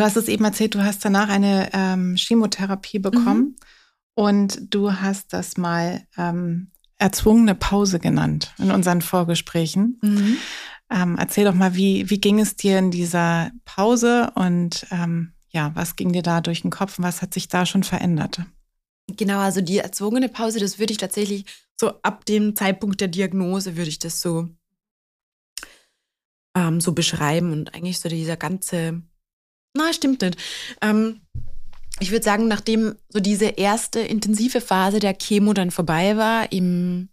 Du 0.00 0.06
hast 0.06 0.16
es 0.16 0.28
eben 0.28 0.46
erzählt, 0.46 0.74
du 0.74 0.82
hast 0.82 1.04
danach 1.04 1.28
eine 1.28 1.68
ähm, 1.74 2.16
Chemotherapie 2.16 3.00
bekommen 3.00 3.40
mhm. 3.42 3.56
und 4.14 4.74
du 4.74 4.94
hast 4.94 5.34
das 5.34 5.58
mal 5.58 6.06
ähm, 6.16 6.70
erzwungene 6.96 7.54
Pause 7.54 7.98
genannt 7.98 8.54
in 8.56 8.70
unseren 8.70 9.02
Vorgesprächen. 9.02 9.98
Mhm. 10.00 10.36
Ähm, 10.88 11.16
erzähl 11.18 11.44
doch 11.44 11.52
mal, 11.52 11.74
wie, 11.74 12.08
wie 12.08 12.18
ging 12.18 12.40
es 12.40 12.56
dir 12.56 12.78
in 12.78 12.90
dieser 12.90 13.50
Pause 13.66 14.32
und 14.36 14.86
ähm, 14.90 15.34
ja, 15.50 15.72
was 15.74 15.96
ging 15.96 16.14
dir 16.14 16.22
da 16.22 16.40
durch 16.40 16.62
den 16.62 16.70
Kopf 16.70 16.98
und 16.98 17.04
was 17.04 17.20
hat 17.20 17.34
sich 17.34 17.48
da 17.48 17.66
schon 17.66 17.82
verändert? 17.82 18.40
Genau, 19.18 19.40
also 19.40 19.60
die 19.60 19.80
erzwungene 19.80 20.30
Pause, 20.30 20.60
das 20.60 20.78
würde 20.78 20.92
ich 20.92 20.98
tatsächlich 20.98 21.44
so 21.78 22.00
ab 22.00 22.24
dem 22.24 22.56
Zeitpunkt 22.56 23.02
der 23.02 23.08
Diagnose 23.08 23.76
würde 23.76 23.90
ich 23.90 23.98
das 23.98 24.22
so 24.22 24.48
ähm, 26.56 26.80
so 26.80 26.92
beschreiben 26.92 27.52
und 27.52 27.74
eigentlich 27.74 28.00
so 28.00 28.08
dieser 28.08 28.38
ganze 28.38 29.02
na, 29.76 29.92
stimmt 29.92 30.22
nicht. 30.22 30.36
Ähm, 30.80 31.20
ich 32.00 32.10
würde 32.10 32.24
sagen, 32.24 32.48
nachdem 32.48 32.96
so 33.08 33.20
diese 33.20 33.46
erste 33.46 34.00
intensive 34.00 34.60
Phase 34.60 34.98
der 34.98 35.14
Chemo 35.14 35.52
dann 35.52 35.70
vorbei 35.70 36.16
war, 36.16 36.50
im 36.50 37.10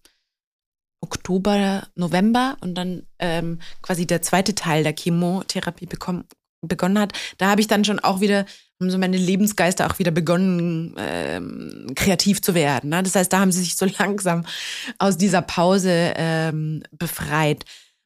Oktober, 1.02 1.88
November 1.96 2.58
und 2.62 2.76
dann 2.76 3.04
ähm, 3.20 3.60
quasi 3.82 4.08
der 4.08 4.22
zweite 4.22 4.56
Teil 4.56 4.84
der 4.84 4.96
Chemotherapie 4.98 5.86
bekommen, 5.86 6.24
begonnen 6.62 7.00
hat, 7.00 7.14
da 7.38 7.50
habe 7.50 7.62
ich 7.62 7.68
dann 7.68 7.86
schon 7.86 8.00
auch 8.00 8.20
wieder, 8.22 8.46
haben 8.80 8.90
so 8.90 8.98
meine 8.98 9.18
Lebensgeister 9.18 9.86
auch 9.88 10.00
wieder 10.00 10.12
begonnen, 10.12 10.96
ähm, 10.98 11.88
kreativ 11.96 12.42
zu 12.42 12.56
werden. 12.56 12.90
Ne? 12.90 13.04
Das 13.04 13.16
heißt, 13.16 13.32
da 13.32 13.40
haben 13.40 13.52
sie 13.52 13.64
sich 13.64 13.76
so 13.76 13.86
langsam 14.00 14.46
aus 14.98 15.18
dieser 15.18 15.42
Pause 15.42 16.14
ähm, 16.16 16.84
befreit. 16.92 17.66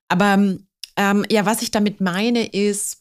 Aber 0.10 0.58
ähm, 0.98 1.26
ja, 1.30 1.46
was 1.46 1.62
ich 1.62 1.72
damit 1.72 2.02
meine, 2.02 2.46
ist, 2.46 3.01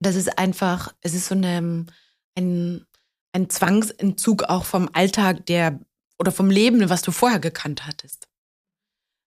das 0.00 0.16
ist 0.16 0.38
einfach, 0.38 0.94
es 1.00 1.14
ist 1.14 1.26
so 1.26 1.34
eine, 1.34 1.86
ein, 2.36 2.86
ein 3.32 3.50
Zwangsentzug 3.50 4.44
auch 4.44 4.64
vom 4.64 4.90
Alltag, 4.92 5.46
der 5.46 5.80
oder 6.18 6.32
vom 6.32 6.50
Leben, 6.50 6.88
was 6.88 7.02
du 7.02 7.12
vorher 7.12 7.40
gekannt 7.40 7.86
hattest. 7.86 8.28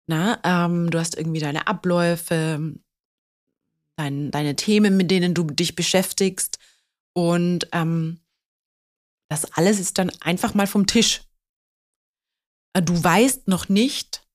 Na, 0.07 0.39
ähm, 0.43 0.91
du 0.91 0.99
hast 0.99 1.17
irgendwie 1.17 1.39
deine 1.39 1.67
Abläufe, 1.67 2.75
dein, 3.95 4.31
deine 4.31 4.55
Themen, 4.55 4.97
mit 4.97 5.09
denen 5.09 5.33
du 5.33 5.43
dich 5.45 5.75
beschäftigst. 5.75 6.59
Und 7.13 7.67
ähm, 7.71 8.19
das 9.29 9.45
alles 9.53 9.79
ist 9.79 9.97
dann 9.97 10.11
einfach 10.21 10.53
mal 10.53 10.67
vom 10.67 10.85
Tisch. 10.85 11.23
Äh, 12.73 12.83
du 12.83 13.03
weißt 13.03 13.47
noch 13.47 13.67
nicht, 13.67 14.27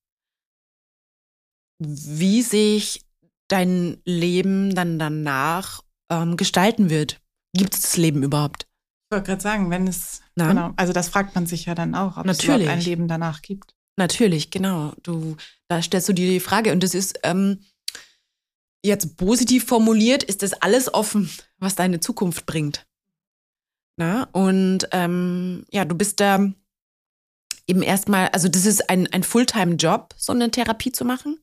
wie 1.78 2.42
sich 2.42 3.06
dein 3.48 4.00
Leben 4.04 4.74
dann 4.74 4.98
danach 4.98 5.82
ähm, 6.10 6.36
gestalten 6.36 6.90
wird. 6.90 7.20
Gibt 7.54 7.74
es 7.74 7.80
das 7.80 7.96
Leben 7.96 8.22
überhaupt? 8.22 8.66
Ich 9.10 9.16
wollte 9.16 9.26
gerade 9.26 9.42
sagen, 9.42 9.70
wenn 9.70 9.88
es, 9.88 10.20
Na? 10.36 10.48
genau, 10.48 10.72
also 10.76 10.92
das 10.92 11.08
fragt 11.08 11.34
man 11.34 11.46
sich 11.46 11.66
ja 11.66 11.74
dann 11.74 11.94
auch, 11.94 12.16
ob 12.16 12.26
Natürlich. 12.26 12.66
es 12.66 12.72
ein 12.72 12.80
Leben 12.80 13.08
danach 13.08 13.42
gibt. 13.42 13.74
Natürlich, 13.96 14.50
genau. 14.50 14.92
Du, 15.02 15.36
da 15.68 15.82
stellst 15.82 16.08
du 16.08 16.12
dir 16.12 16.30
die 16.30 16.40
Frage 16.40 16.72
und 16.72 16.82
das 16.82 16.94
ist 16.94 17.18
ähm, 17.22 17.60
jetzt 18.84 19.16
positiv 19.16 19.64
formuliert, 19.64 20.22
ist 20.22 20.42
das 20.42 20.54
alles 20.54 20.92
offen, 20.92 21.30
was 21.58 21.74
deine 21.74 22.00
Zukunft 22.00 22.46
bringt. 22.46 22.86
Na? 23.96 24.28
Und 24.32 24.88
ähm, 24.92 25.66
ja, 25.70 25.84
du 25.84 25.94
bist 25.94 26.20
da 26.20 26.50
eben 27.66 27.82
erstmal, 27.82 28.28
also 28.28 28.48
das 28.48 28.64
ist 28.64 28.88
ein, 28.88 29.06
ein 29.12 29.22
Fulltime-Job, 29.22 30.14
so 30.16 30.32
eine 30.32 30.50
Therapie 30.50 30.92
zu 30.92 31.04
machen. 31.04 31.38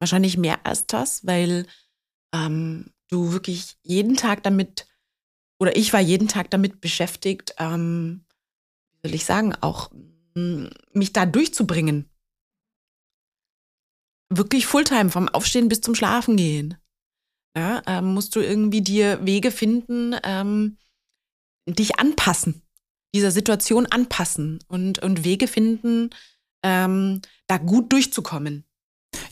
Wahrscheinlich 0.00 0.36
mehr 0.36 0.66
als 0.66 0.86
das, 0.86 1.24
weil 1.26 1.66
ähm, 2.34 2.91
du 3.12 3.32
wirklich 3.32 3.76
jeden 3.82 4.16
Tag 4.16 4.42
damit, 4.42 4.86
oder 5.58 5.76
ich 5.76 5.92
war 5.92 6.00
jeden 6.00 6.28
Tag 6.28 6.50
damit 6.50 6.80
beschäftigt, 6.80 7.54
ähm, 7.58 8.24
wie 9.02 9.08
soll 9.08 9.14
ich 9.14 9.24
sagen, 9.24 9.54
auch 9.60 9.90
mm, 10.34 10.66
mich 10.92 11.12
da 11.12 11.26
durchzubringen. 11.26 12.08
Wirklich 14.30 14.66
Fulltime, 14.66 15.10
vom 15.10 15.28
Aufstehen 15.28 15.68
bis 15.68 15.82
zum 15.82 15.94
Schlafen 15.94 16.36
gehen. 16.36 16.78
Ja, 17.54 17.82
ähm, 17.86 18.14
musst 18.14 18.34
du 18.34 18.40
irgendwie 18.40 18.80
dir 18.80 19.24
Wege 19.26 19.50
finden, 19.50 20.16
ähm, 20.24 20.78
dich 21.68 21.98
anpassen, 21.98 22.62
dieser 23.14 23.30
Situation 23.30 23.84
anpassen 23.86 24.60
und, 24.68 25.00
und 25.00 25.24
Wege 25.24 25.46
finden, 25.46 26.10
ähm, 26.64 27.20
da 27.46 27.58
gut 27.58 27.92
durchzukommen. 27.92 28.64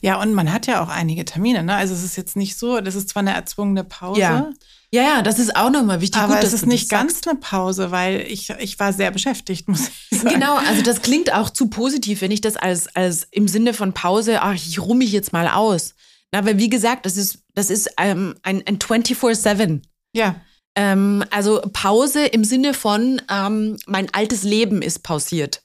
Ja, 0.02 0.20
und 0.20 0.32
man 0.34 0.52
hat 0.52 0.66
ja 0.66 0.82
auch 0.82 0.88
einige 0.88 1.24
Termine, 1.24 1.62
ne? 1.62 1.74
Also 1.74 1.94
es 1.94 2.02
ist 2.02 2.16
jetzt 2.16 2.36
nicht 2.36 2.58
so, 2.58 2.80
das 2.80 2.94
ist 2.94 3.10
zwar 3.10 3.20
eine 3.20 3.34
erzwungene 3.34 3.84
Pause. 3.84 4.20
Ja, 4.20 4.50
ja, 4.90 5.02
ja 5.02 5.22
das 5.22 5.38
ist 5.38 5.56
auch 5.56 5.70
nochmal 5.70 6.00
wichtig. 6.00 6.20
Aber 6.20 6.36
Gut, 6.36 6.44
es 6.44 6.52
ist 6.52 6.66
nicht 6.66 6.88
ganz 6.88 7.12
sagst. 7.14 7.28
eine 7.28 7.38
Pause, 7.38 7.90
weil 7.90 8.20
ich, 8.20 8.50
ich 8.58 8.78
war 8.78 8.92
sehr 8.92 9.10
beschäftigt, 9.10 9.68
muss 9.68 9.90
ich 10.10 10.20
sagen. 10.20 10.34
Genau, 10.34 10.56
also 10.56 10.82
das 10.82 11.02
klingt 11.02 11.32
auch 11.32 11.50
zu 11.50 11.68
positiv, 11.68 12.20
wenn 12.20 12.30
ich 12.30 12.40
das 12.40 12.56
als, 12.56 12.94
als 12.94 13.26
im 13.30 13.48
Sinne 13.48 13.74
von 13.74 13.92
Pause, 13.92 14.42
ach, 14.42 14.54
ich 14.54 14.80
ruhe 14.80 14.96
mich 14.96 15.12
jetzt 15.12 15.32
mal 15.32 15.48
aus. 15.48 15.94
Na, 16.32 16.44
weil 16.44 16.58
wie 16.58 16.70
gesagt, 16.70 17.06
das 17.06 17.16
ist, 17.16 17.40
das 17.54 17.70
ist 17.70 17.90
ähm, 17.98 18.36
ein, 18.42 18.62
ein 18.66 18.78
24-7. 18.78 19.82
Ja. 20.12 20.36
Ähm, 20.76 21.24
also 21.30 21.60
Pause 21.72 22.26
im 22.26 22.44
Sinne 22.44 22.74
von, 22.74 23.20
ähm, 23.28 23.76
mein 23.86 24.12
altes 24.14 24.44
Leben 24.44 24.82
ist 24.82 25.02
pausiert. 25.02 25.62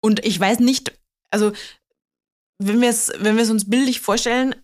Und 0.00 0.24
ich 0.24 0.38
weiß 0.38 0.60
nicht, 0.60 0.92
also 1.30 1.52
wenn 2.58 2.80
wir 2.80 2.90
es 2.90 3.12
wenn 3.18 3.38
uns 3.38 3.68
bildlich 3.68 4.00
vorstellen, 4.00 4.54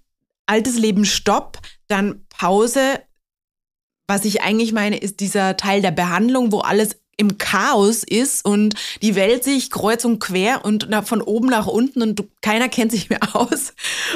altes 0.46 0.77
Leben 0.77 1.05
Stopp, 1.05 1.59
dann 1.87 2.24
Pause. 2.29 3.01
Was 4.07 4.24
ich 4.24 4.40
eigentlich 4.42 4.72
meine, 4.72 4.96
ist 4.96 5.20
dieser 5.20 5.57
Teil 5.57 5.83
der 5.83 5.90
Behandlung, 5.90 6.51
wo 6.51 6.61
alles 6.61 6.96
im 7.18 7.37
Chaos 7.37 8.05
ist 8.05 8.44
und 8.44 8.74
die 9.03 9.16
Welt 9.16 9.44
sich 9.44 9.70
kreuz 9.70 10.05
und 10.05 10.20
quer 10.20 10.64
und 10.64 10.88
von 11.05 11.20
oben 11.20 11.48
nach 11.48 11.66
unten 11.66 12.01
und 12.01 12.24
keiner 12.40 12.68
kennt 12.68 12.92
sich 12.92 13.11
mehr 13.11 13.20
aus. 13.35 13.74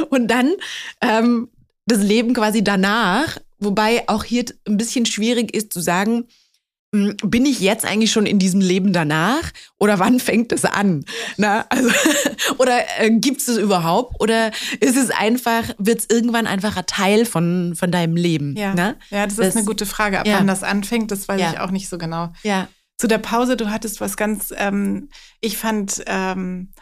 Und 0.08 0.28
dann 0.28 0.52
ähm, 1.00 1.50
das 1.84 1.98
Leben 1.98 2.32
quasi 2.32 2.64
danach, 2.64 3.38
wobei 3.58 4.08
auch 4.08 4.24
hier 4.24 4.44
ein 4.66 4.76
bisschen 4.76 5.04
schwierig 5.04 5.54
ist 5.54 5.72
zu 5.72 5.80
sagen, 5.80 6.26
bin 6.92 7.46
ich 7.46 7.60
jetzt 7.60 7.86
eigentlich 7.86 8.12
schon 8.12 8.26
in 8.26 8.38
diesem 8.38 8.60
Leben 8.60 8.92
danach 8.92 9.50
oder 9.78 9.98
wann 9.98 10.20
fängt 10.20 10.52
es 10.52 10.66
an? 10.66 11.06
Na, 11.38 11.64
also, 11.70 11.88
oder 12.58 12.80
äh, 12.98 13.10
gibt 13.10 13.40
es 13.40 13.48
es 13.48 13.56
überhaupt 13.56 14.20
oder 14.20 14.50
ist 14.78 14.96
es 14.96 15.10
einfach, 15.10 15.64
wird 15.78 16.00
es 16.00 16.10
irgendwann 16.10 16.46
einfach 16.46 16.76
ein 16.76 16.86
Teil 16.86 17.24
von, 17.24 17.74
von 17.76 17.90
deinem 17.90 18.14
Leben? 18.14 18.54
Ja, 18.56 18.74
na? 18.76 18.96
ja 19.08 19.26
das, 19.26 19.36
das 19.36 19.48
ist 19.48 19.56
eine 19.56 19.64
gute 19.64 19.86
Frage. 19.86 20.20
Ab 20.20 20.26
ja. 20.26 20.36
wann 20.38 20.46
das 20.46 20.62
anfängt, 20.62 21.10
das 21.10 21.26
weiß 21.28 21.40
ja. 21.40 21.52
ich 21.52 21.60
auch 21.60 21.70
nicht 21.70 21.88
so 21.88 21.96
genau. 21.96 22.28
Ja. 22.42 22.68
Zu 22.98 23.08
der 23.08 23.18
Pause, 23.18 23.56
du 23.56 23.70
hattest 23.70 24.02
was 24.02 24.18
ganz, 24.18 24.52
ähm, 24.54 25.08
ich 25.40 25.56
fand, 25.56 26.02
ähm, 26.06 26.72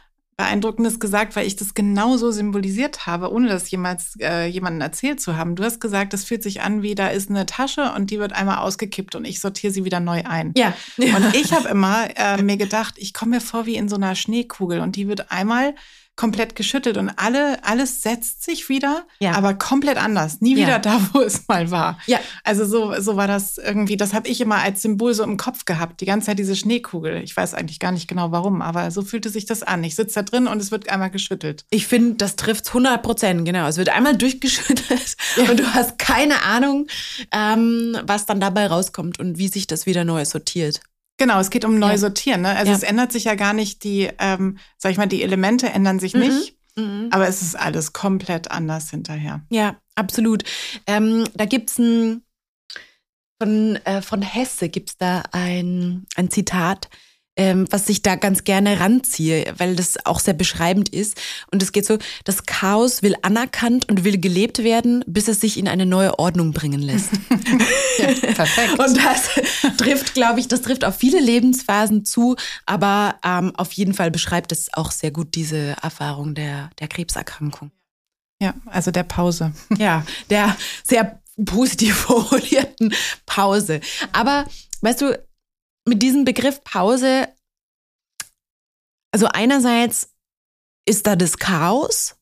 Beeindruckendes 0.41 0.99
gesagt, 0.99 1.37
weil 1.37 1.47
ich 1.47 1.57
das 1.57 1.75
genauso 1.75 2.31
symbolisiert 2.31 3.07
habe, 3.07 3.31
ohne 3.31 3.49
das 3.49 3.71
jemals 3.71 4.15
äh, 4.21 4.47
jemandem 4.47 4.81
erzählt 4.81 5.21
zu 5.21 5.37
haben. 5.37 5.55
Du 5.55 5.63
hast 5.63 5.81
gesagt, 5.81 6.15
es 6.15 6.25
fühlt 6.25 6.43
sich 6.43 6.63
an 6.63 6.81
wie, 6.81 6.95
da 6.95 7.09
ist 7.09 7.29
eine 7.29 7.45
Tasche 7.45 7.93
und 7.95 8.11
die 8.11 8.19
wird 8.19 8.33
einmal 8.33 8.57
ausgekippt 8.59 9.15
und 9.17 9.27
ich 9.27 9.39
sortiere 9.39 9.71
sie 9.71 9.85
wieder 9.85 10.01
neu 10.01 10.23
ein. 10.25 10.55
Ja. 10.57 10.73
Und 10.97 11.35
ich 11.35 11.53
habe 11.53 11.69
immer 11.69 12.09
äh, 12.17 12.41
mir 12.41 12.57
gedacht, 12.57 12.95
ich 12.97 13.13
komme 13.13 13.37
mir 13.37 13.41
vor 13.43 13.67
wie 13.67 13.77
in 13.77 13.91
so 13.91 13.97
einer 13.97 14.15
Schneekugel 14.15 14.81
und 14.81 14.97
die 14.97 15.09
wird 15.09 15.31
einmal 15.31 15.75
komplett 16.17 16.55
geschüttelt 16.55 16.99
und 16.99 17.09
alle, 17.17 17.65
alles 17.65 18.03
setzt 18.03 18.43
sich 18.45 18.69
wieder, 18.69 19.07
Ja. 19.21 19.33
aber 19.33 19.55
komplett 19.55 19.97
anders. 19.97 20.41
Nie 20.43 20.55
Ja. 20.55 20.67
wieder 20.67 20.79
da, 20.79 21.01
wo 21.15 21.21
es 21.23 21.49
mal 21.49 21.71
war. 21.71 21.99
Ja. 22.07 22.19
Also 22.45 22.67
so, 22.67 22.95
so 23.01 23.17
war 23.17 23.27
das 23.27 23.57
irgendwie, 23.57 23.97
das 23.97 24.13
habe 24.13 24.29
ich 24.29 24.41
immer 24.43 24.57
als 24.57 24.83
Symbol 24.83 25.15
so 25.15 25.23
im 25.25 25.39
Kopf 25.39 25.65
gehabt, 25.65 26.01
die 26.03 26.05
ganze 26.05 26.27
Zeit 26.27 26.39
diese 26.39 26.55
Schneekugel. 26.57 27.23
Ich 27.23 27.35
weiß 27.35 27.55
eigentlich 27.55 27.79
gar 27.79 27.93
nicht 27.93 28.07
genau 28.07 28.33
warum, 28.33 28.61
aber 28.61 28.91
so 28.91 29.01
fühlte 29.03 29.31
sich 29.31 29.47
das 29.47 29.63
an. 29.63 29.83
Ich 29.83 29.95
sitze 29.95 30.17
da 30.17 30.23
drin 30.23 30.47
und 30.47 30.61
es 30.61 30.71
wird 30.71 30.91
einmal 30.91 31.11
geschüttelt. 31.11 31.65
Ich 31.71 31.87
finde, 31.87 32.17
das 32.17 32.37
trifft 32.37 32.69
100 32.69 33.03
Prozent, 33.03 33.45
genau. 33.47 33.67
Es 33.67 33.79
wird 33.79 33.89
einmal 33.89 34.17
durchgeschüttelt 34.19 35.17
und 35.49 35.59
du 35.59 35.67
hast 35.73 35.99
keine 35.99 36.43
Ahnung, 36.43 36.87
ähm, 37.33 37.97
was 38.05 38.27
dann 38.27 38.41
dabei 38.41 38.67
rauskommt 38.67 39.19
und 39.19 39.39
wie 39.39 39.49
sich 39.49 39.67
das 39.67 39.87
wieder 39.87 40.05
neu 40.05 40.25
sortiert. 40.27 40.81
Genau, 41.21 41.39
es 41.39 41.51
geht 41.51 41.67
um 41.67 41.79
neu 41.79 41.91
Ja. 41.91 41.99
sortieren. 41.99 42.41
Ne? 42.41 42.49
Also 42.57 42.71
Ja. 42.73 42.77
es 42.79 42.83
ändert 42.83 43.13
sich 43.13 43.25
ja 43.25 43.35
gar 43.35 43.53
nicht, 43.53 43.85
die, 43.85 44.09
ähm, 44.19 44.57
sag 44.79 44.91
ich 44.91 44.97
mal, 44.97 45.05
die 45.07 45.23
Elemente 45.23 45.69
ändern 45.69 45.99
sich 45.99 46.15
nicht, 46.15 46.57
Mhm. 46.79 47.09
aber 47.11 47.29
es 47.29 47.43
ist 47.43 47.57
alles 47.57 47.93
komplett 47.93 48.51
anders 48.51 48.89
hinterher. 48.89 49.43
Ja, 49.51 49.77
absolut. 49.97 50.45
Ähm, 50.87 51.25
da 51.35 51.45
gibt's 51.45 51.79
ein, 51.79 52.23
von, 53.39 53.77
äh, 53.85 54.01
von 54.01 54.23
Hesse 54.23 54.71
gibt's 54.71 54.97
da 54.97 55.25
ein, 55.33 56.07
ein 56.17 56.31
Zitat, 56.31 56.89
ähm, 57.41 57.67
was 57.71 57.89
ich 57.89 58.03
da 58.03 58.17
ganz 58.17 58.45
gerne 58.45 58.81
ranziehe, 58.81 59.55
weil 59.57 59.75
das 59.75 60.05
auch 60.05 60.21
sehr 60.21 60.35
beschreibend 60.35 60.91
ist. 60.91 61.19
Und 61.51 61.63
es 61.63 61.73
geht 61.73 61.87
so, 61.87 61.97
das 62.25 62.45
Chaos 62.45 63.03
will 63.03 63.17
anerkannt 63.23 63.89
und 63.89 64.05
will 64.05 64.19
gelebt 64.19 64.63
werden, 64.63 65.03
bis 65.07 65.27
es 65.27 65.41
sich 65.41 65.57
in 65.57 65.67
eine 65.67 65.87
neue 65.87 66.19
Ordnung 66.19 66.53
bringen 66.53 66.83
lässt. 66.83 67.09
perfekt. 67.97 68.79
Und 68.79 68.95
das 68.95 69.31
trifft, 69.79 70.13
glaube 70.13 70.39
ich, 70.39 70.49
das 70.49 70.61
trifft 70.61 70.85
auf 70.85 70.97
viele 70.97 71.19
Lebensphasen 71.19 72.05
zu, 72.05 72.37
aber 72.67 73.17
ähm, 73.25 73.57
auf 73.57 73.73
jeden 73.73 73.95
Fall 73.95 74.11
beschreibt 74.11 74.53
es 74.53 74.69
auch 74.75 74.91
sehr 74.91 75.11
gut 75.11 75.35
diese 75.35 75.77
Erfahrung 75.81 76.35
der, 76.35 76.69
der 76.79 76.89
Krebserkrankung. 76.89 77.71
ja, 78.39 78.53
also 78.67 78.91
der 78.91 79.05
Pause. 79.05 79.55
Ja, 79.79 80.05
der 80.29 80.55
sehr 80.85 81.23
positiv 81.47 81.95
formulierten 82.07 82.93
Pause. 83.25 83.81
Aber 84.13 84.45
weißt 84.83 85.01
du, 85.01 85.30
mit 85.87 86.03
diesem 86.03 86.25
Begriff 86.25 86.63
Pause, 86.65 87.29
also 89.13 89.27
einerseits 89.27 90.15
ist 90.87 91.07
da 91.07 91.17
das 91.17 91.39
Chaos, 91.39 92.17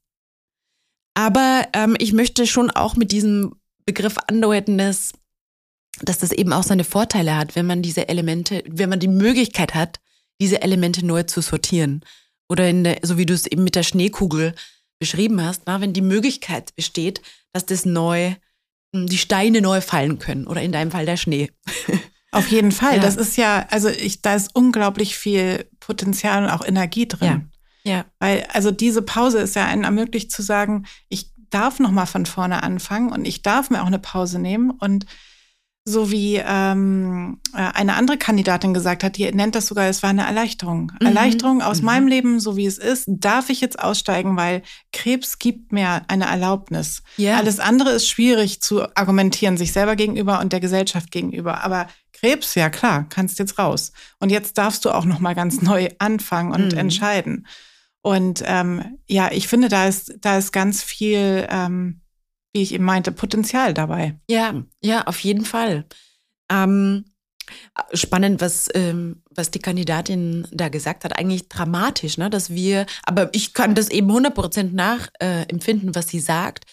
aber 1.14 1.68
ähm, 1.72 1.96
ich 1.98 2.12
möchte 2.12 2.46
schon 2.46 2.70
auch 2.70 2.94
mit 2.94 3.10
diesem 3.10 3.56
Begriff 3.84 4.16
andeuten, 4.28 4.78
dass, 4.78 5.12
dass 6.00 6.18
das 6.18 6.30
eben 6.30 6.52
auch 6.52 6.62
seine 6.62 6.84
Vorteile 6.84 7.36
hat, 7.36 7.56
wenn 7.56 7.66
man 7.66 7.82
diese 7.82 8.08
Elemente, 8.08 8.62
wenn 8.68 8.88
man 8.88 9.00
die 9.00 9.08
Möglichkeit 9.08 9.74
hat, 9.74 10.00
diese 10.40 10.62
Elemente 10.62 11.04
neu 11.04 11.24
zu 11.24 11.40
sortieren. 11.40 12.04
Oder 12.48 12.68
in 12.68 12.84
der, 12.84 13.00
so 13.02 13.18
wie 13.18 13.26
du 13.26 13.34
es 13.34 13.46
eben 13.46 13.64
mit 13.64 13.74
der 13.74 13.82
Schneekugel 13.82 14.54
beschrieben 15.00 15.42
hast, 15.42 15.62
na, 15.66 15.80
wenn 15.80 15.92
die 15.92 16.02
Möglichkeit 16.02 16.74
besteht, 16.76 17.20
dass 17.52 17.66
das 17.66 17.84
neu, 17.84 18.34
hm, 18.94 19.06
die 19.06 19.18
Steine 19.18 19.60
neu 19.60 19.80
fallen 19.80 20.18
können 20.18 20.46
oder 20.46 20.62
in 20.62 20.72
deinem 20.72 20.90
Fall 20.90 21.06
der 21.06 21.16
Schnee. 21.16 21.50
Auf 22.30 22.48
jeden 22.48 22.72
Fall. 22.72 22.96
Ja. 22.96 23.02
Das 23.02 23.16
ist 23.16 23.36
ja, 23.36 23.66
also 23.70 23.88
ich, 23.88 24.20
da 24.22 24.34
ist 24.34 24.54
unglaublich 24.54 25.16
viel 25.16 25.66
Potenzial 25.80 26.44
und 26.44 26.50
auch 26.50 26.64
Energie 26.64 27.08
drin. 27.08 27.50
Ja. 27.84 28.04
Weil, 28.18 28.46
also 28.52 28.70
diese 28.70 29.02
Pause 29.02 29.38
ist 29.38 29.56
ja 29.56 29.66
einen 29.66 29.84
ermöglicht 29.84 30.30
zu 30.30 30.42
sagen, 30.42 30.86
ich 31.08 31.32
darf 31.50 31.78
nochmal 31.78 32.06
von 32.06 32.26
vorne 32.26 32.62
anfangen 32.62 33.10
und 33.10 33.24
ich 33.24 33.42
darf 33.42 33.70
mir 33.70 33.82
auch 33.82 33.86
eine 33.86 33.98
Pause 33.98 34.38
nehmen. 34.38 34.70
Und 34.70 35.06
so 35.84 36.10
wie 36.10 36.36
ähm, 36.36 37.40
äh, 37.54 37.58
eine 37.74 37.94
andere 37.94 38.18
Kandidatin 38.18 38.74
gesagt 38.74 39.02
hat, 39.02 39.16
die 39.16 39.30
nennt 39.32 39.54
das 39.54 39.66
sogar, 39.68 39.86
es 39.86 40.02
war 40.02 40.10
eine 40.10 40.26
Erleichterung. 40.26 40.92
Mhm. 41.00 41.06
Erleichterung 41.06 41.62
aus 41.62 41.78
Mhm. 41.80 41.86
meinem 41.86 42.06
Leben, 42.08 42.40
so 42.40 42.56
wie 42.58 42.66
es 42.66 42.76
ist, 42.76 43.04
darf 43.08 43.48
ich 43.48 43.62
jetzt 43.62 43.78
aussteigen, 43.78 44.36
weil 44.36 44.62
Krebs 44.92 45.38
gibt 45.38 45.72
mir 45.72 46.02
eine 46.08 46.26
Erlaubnis. 46.26 47.02
Ja. 47.16 47.38
Alles 47.38 47.58
andere 47.58 47.90
ist 47.92 48.06
schwierig 48.06 48.60
zu 48.60 48.82
argumentieren, 48.96 49.56
sich 49.56 49.72
selber 49.72 49.96
gegenüber 49.96 50.40
und 50.40 50.52
der 50.52 50.60
Gesellschaft 50.60 51.10
gegenüber. 51.10 51.64
Aber 51.64 51.86
Krebs, 52.12 52.54
ja 52.54 52.68
klar, 52.68 53.06
kannst 53.08 53.38
jetzt 53.38 53.58
raus. 53.58 53.92
Und 54.18 54.30
jetzt 54.30 54.58
darfst 54.58 54.84
du 54.84 54.90
auch 54.90 55.04
noch 55.06 55.20
mal 55.20 55.34
ganz 55.34 55.62
neu 55.62 55.88
anfangen 55.98 56.52
und 56.52 56.72
Mhm. 56.72 56.78
entscheiden. 56.78 57.46
Und 58.02 58.42
ähm, 58.44 58.98
ja, 59.06 59.30
ich 59.32 59.48
finde, 59.48 59.68
da 59.68 59.86
ist, 59.88 60.14
da 60.20 60.36
ist 60.36 60.52
ganz 60.52 60.82
viel, 60.82 61.46
ähm, 61.50 62.00
wie 62.52 62.62
ich 62.62 62.72
eben 62.72 62.84
meinte, 62.84 63.12
Potenzial 63.12 63.74
dabei. 63.74 64.18
Ja, 64.28 64.62
ja, 64.82 65.06
auf 65.06 65.18
jeden 65.20 65.44
Fall. 65.44 65.86
Ähm, 66.50 67.04
spannend, 67.92 68.40
was, 68.40 68.68
ähm, 68.74 69.22
was 69.30 69.50
die 69.50 69.58
Kandidatin 69.58 70.46
da 70.50 70.68
gesagt 70.68 71.04
hat. 71.04 71.18
Eigentlich 71.18 71.48
dramatisch, 71.48 72.18
ne? 72.18 72.30
dass 72.30 72.50
wir, 72.50 72.86
aber 73.04 73.30
ich 73.32 73.54
kann 73.54 73.74
das 73.74 73.90
eben 73.90 74.10
100% 74.10 74.72
nachempfinden, 74.72 75.94
was 75.94 76.08
sie 76.08 76.20
sagt. 76.20 76.64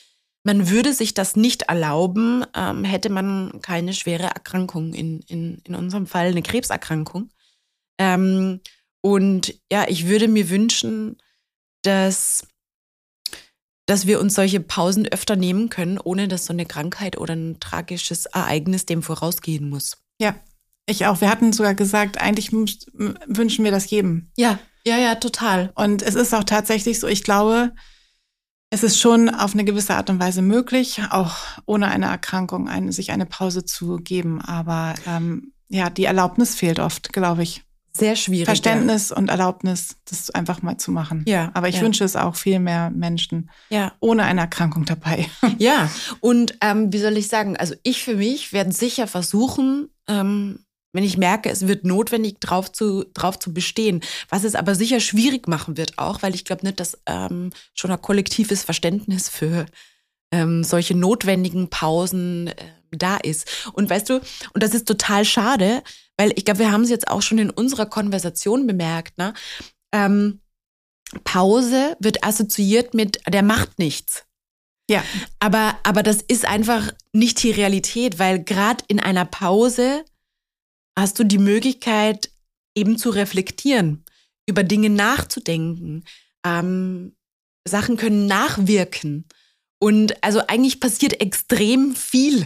Man 0.43 0.69
würde 0.69 0.93
sich 0.93 1.13
das 1.13 1.35
nicht 1.35 1.63
erlauben, 1.63 2.45
ähm, 2.55 2.83
hätte 2.83 3.09
man 3.09 3.61
keine 3.61 3.93
schwere 3.93 4.27
Erkrankung, 4.27 4.93
in, 4.93 5.21
in, 5.21 5.59
in 5.63 5.75
unserem 5.75 6.05
Fall 6.05 6.27
eine 6.27 6.43
Krebserkrankung. 6.43 7.29
Ähm, 7.97 8.61
und 9.01 9.55
ja, 9.71 9.85
ich 9.87 10.07
würde 10.07 10.27
mir 10.27 10.49
wünschen, 10.49 11.17
dass 11.81 12.47
dass 13.85 14.07
wir 14.07 14.19
uns 14.19 14.33
solche 14.33 14.59
Pausen 14.59 15.07
öfter 15.07 15.35
nehmen 15.35 15.69
können, 15.69 15.99
ohne 15.99 16.27
dass 16.27 16.45
so 16.45 16.53
eine 16.53 16.65
Krankheit 16.65 17.17
oder 17.17 17.35
ein 17.35 17.59
tragisches 17.59 18.25
Ereignis 18.25 18.85
dem 18.85 19.03
vorausgehen 19.03 19.69
muss. 19.69 19.97
Ja, 20.19 20.35
ich 20.87 21.05
auch. 21.05 21.21
Wir 21.21 21.29
hatten 21.29 21.53
sogar 21.53 21.75
gesagt, 21.75 22.19
eigentlich 22.19 22.51
wünschen 22.51 23.63
wir 23.63 23.71
das 23.71 23.89
jedem. 23.89 24.31
Ja, 24.37 24.59
ja, 24.85 24.97
ja, 24.97 25.15
total. 25.15 25.71
Und 25.75 26.01
es 26.01 26.15
ist 26.15 26.33
auch 26.33 26.43
tatsächlich 26.43 26.99
so, 26.99 27.07
ich 27.07 27.23
glaube, 27.23 27.73
es 28.69 28.83
ist 28.83 28.99
schon 28.99 29.29
auf 29.29 29.53
eine 29.53 29.65
gewisse 29.65 29.95
Art 29.95 30.09
und 30.09 30.19
Weise 30.19 30.41
möglich, 30.41 31.01
auch 31.09 31.35
ohne 31.65 31.87
eine 31.87 32.05
Erkrankung 32.05 32.67
eine, 32.67 32.91
sich 32.91 33.11
eine 33.11 33.25
Pause 33.25 33.65
zu 33.65 33.97
geben. 33.97 34.41
Aber 34.41 34.95
ähm, 35.07 35.53
ja, 35.69 35.89
die 35.89 36.05
Erlaubnis 36.05 36.55
fehlt 36.55 36.79
oft, 36.79 37.13
glaube 37.13 37.43
ich. 37.43 37.64
Sehr 37.97 38.17
schwierig. 38.17 38.45
Verständnis 38.45 39.11
und 39.11 39.29
Erlaubnis, 39.29 39.95
das 40.03 40.29
einfach 40.29 40.61
mal 40.61 40.77
zu 40.77 40.91
machen. 40.91 41.23
Ja, 41.27 41.51
Aber 41.53 41.69
ich 41.69 41.75
ja. 41.75 41.81
wünsche 41.81 42.03
es 42.03 42.17
auch 42.17 42.35
viel 42.35 42.59
mehr 42.59 42.89
Menschen 42.89 43.49
Ja, 43.69 43.93
ohne 44.01 44.23
eine 44.23 44.41
Erkrankung 44.41 44.83
dabei. 44.83 45.27
ja. 45.59 45.89
Und 46.19 46.57
ähm, 46.59 46.91
wie 46.91 46.99
soll 46.99 47.15
ich 47.15 47.29
sagen? 47.29 47.55
Also 47.55 47.73
ich 47.83 48.03
für 48.03 48.15
mich 48.15 48.51
werde 48.51 48.73
sicher 48.73 49.07
versuchen, 49.07 49.89
ähm, 50.09 50.65
wenn 50.91 51.05
ich 51.05 51.17
merke, 51.17 51.49
es 51.49 51.67
wird 51.67 51.85
notwendig, 51.85 52.41
drauf 52.41 52.69
zu, 52.69 53.05
drauf 53.13 53.39
zu 53.39 53.53
bestehen. 53.53 54.01
Was 54.27 54.43
es 54.43 54.55
aber 54.55 54.75
sicher 54.75 54.99
schwierig 54.99 55.47
machen 55.47 55.77
wird 55.77 55.97
auch, 55.97 56.21
weil 56.21 56.35
ich 56.35 56.43
glaube 56.43 56.65
nicht, 56.65 56.81
dass 56.81 56.97
ähm, 57.05 57.51
schon 57.73 57.91
ein 57.91 58.01
kollektives 58.01 58.63
Verständnis 58.63 59.29
für 59.29 59.67
ähm, 60.31 60.65
solche 60.65 60.95
notwendigen 60.95 61.69
Pausen 61.69 62.47
äh, 62.47 62.55
da 62.91 63.15
ist. 63.17 63.69
Und 63.71 63.89
weißt 63.89 64.09
du, 64.09 64.15
und 64.53 64.63
das 64.63 64.73
ist 64.73 64.85
total 64.85 65.23
schade, 65.23 65.81
weil 66.17 66.31
ich 66.35 66.45
glaube, 66.45 66.59
wir 66.59 66.71
haben 66.71 66.83
es 66.83 66.89
jetzt 66.89 67.07
auch 67.07 67.21
schon 67.21 67.37
in 67.37 67.49
unserer 67.49 67.85
Konversation 67.85 68.67
bemerkt, 68.67 69.17
ne? 69.17 69.33
Ähm, 69.93 70.41
Pause 71.23 71.95
wird 71.99 72.23
assoziiert 72.23 72.93
mit, 72.93 73.19
der 73.27 73.43
macht 73.43 73.79
nichts. 73.79 74.25
Ja, 74.89 75.03
Aber, 75.39 75.77
aber 75.83 76.03
das 76.03 76.21
ist 76.21 76.45
einfach 76.45 76.91
nicht 77.11 77.41
die 77.41 77.51
Realität, 77.51 78.19
weil 78.19 78.43
gerade 78.43 78.83
in 78.87 78.99
einer 78.99 79.25
Pause 79.25 80.05
hast 80.97 81.17
du 81.19 81.23
die 81.23 81.39
Möglichkeit, 81.39 82.29
eben 82.75 82.97
zu 82.97 83.09
reflektieren, 83.09 84.03
über 84.47 84.63
Dinge 84.63 84.89
nachzudenken. 84.89 86.03
Ähm, 86.45 87.15
Sachen 87.67 87.97
können 87.97 88.27
nachwirken. 88.27 89.25
Und 89.79 90.23
also 90.23 90.41
eigentlich 90.47 90.79
passiert 90.79 91.19
extrem 91.19 91.95
viel 91.95 92.45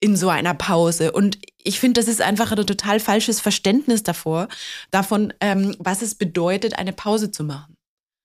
in 0.00 0.16
so 0.16 0.28
einer 0.28 0.54
Pause. 0.54 1.12
Und 1.12 1.38
ich 1.62 1.80
finde, 1.80 2.00
das 2.00 2.08
ist 2.08 2.20
einfach 2.20 2.52
ein 2.52 2.66
total 2.66 3.00
falsches 3.00 3.40
Verständnis 3.40 4.02
davor, 4.02 4.48
davon, 4.90 5.32
ähm, 5.40 5.74
was 5.78 6.02
es 6.02 6.14
bedeutet, 6.14 6.78
eine 6.78 6.92
Pause 6.92 7.30
zu 7.30 7.44
machen. 7.44 7.74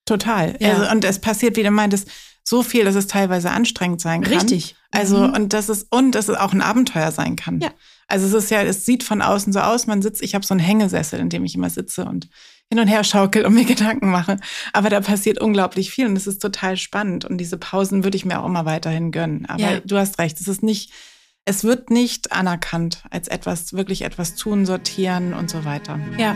total. 0.06 0.58
Ja. 0.60 0.74
Also, 0.74 0.92
und 0.92 1.06
es 1.06 1.20
passiert, 1.20 1.56
wie 1.56 1.64
du 1.64 1.72
meintest, 1.72 2.10
so 2.44 2.64
viel, 2.64 2.84
dass 2.84 2.96
es 2.96 3.08
teilweise 3.08 3.52
anstrengend 3.52 4.02
sein 4.02 4.24
kann. 4.24 4.34
Richtig. 4.34 4.76
Also, 4.90 5.18
Mhm. 5.20 5.34
und 5.36 5.54
das 5.54 5.70
ist, 5.70 5.88
und 5.92 6.16
dass 6.16 6.28
es 6.28 6.36
auch 6.36 6.52
ein 6.54 6.62
Abenteuer 6.62 7.12
sein 7.12 7.36
kann. 7.38 7.62
Ja. 7.62 7.70
Also 8.08 8.26
es 8.26 8.34
ist 8.44 8.52
ja, 8.52 8.62
es 8.64 8.84
sieht 8.86 9.04
von 9.04 9.22
außen 9.22 9.54
so 9.54 9.60
aus, 9.62 9.88
man 9.88 10.02
sitzt, 10.02 10.22
ich 10.22 10.36
habe 10.36 10.46
so 10.46 10.54
einen 10.54 10.60
Hängesessel, 10.60 11.20
in 11.20 11.30
dem 11.30 11.46
ich 11.46 11.56
immer 11.56 11.70
sitze 11.70 12.04
und 12.04 12.28
hin 12.70 12.80
und 12.80 12.88
her 12.88 13.04
schaukel 13.06 13.46
und 13.46 13.54
mir 13.54 13.64
Gedanken 14.00 14.10
mache. 14.10 14.38
Aber 14.74 14.90
da 14.90 15.00
passiert 15.00 15.40
unglaublich 15.40 15.92
viel 15.92 16.08
und 16.08 16.18
es 16.18 16.28
ist 16.28 16.42
total 16.42 16.76
spannend. 16.76 17.24
Und 17.24 17.38
diese 17.38 17.58
Pausen 17.58 18.04
würde 18.04 18.18
ich 18.18 18.26
mir 18.26 18.42
auch 18.42 18.46
immer 18.48 18.66
weiterhin 18.66 19.12
gönnen. 19.12 19.46
Aber 19.46 19.62
Ja. 19.62 19.80
du 19.80 19.98
hast 19.98 20.20
recht, 20.20 20.42
es 20.42 20.48
ist 20.50 20.62
nicht, 20.64 20.92
es 21.46 21.64
wird 21.64 21.90
nicht 21.90 22.32
anerkannt 22.32 23.04
als 23.10 23.28
etwas, 23.28 23.74
wirklich 23.74 24.04
etwas 24.04 24.36
tun, 24.36 24.66
sortieren 24.66 25.34
und 25.34 25.50
so 25.50 25.66
weiter. 25.66 26.00
Ja. 26.18 26.36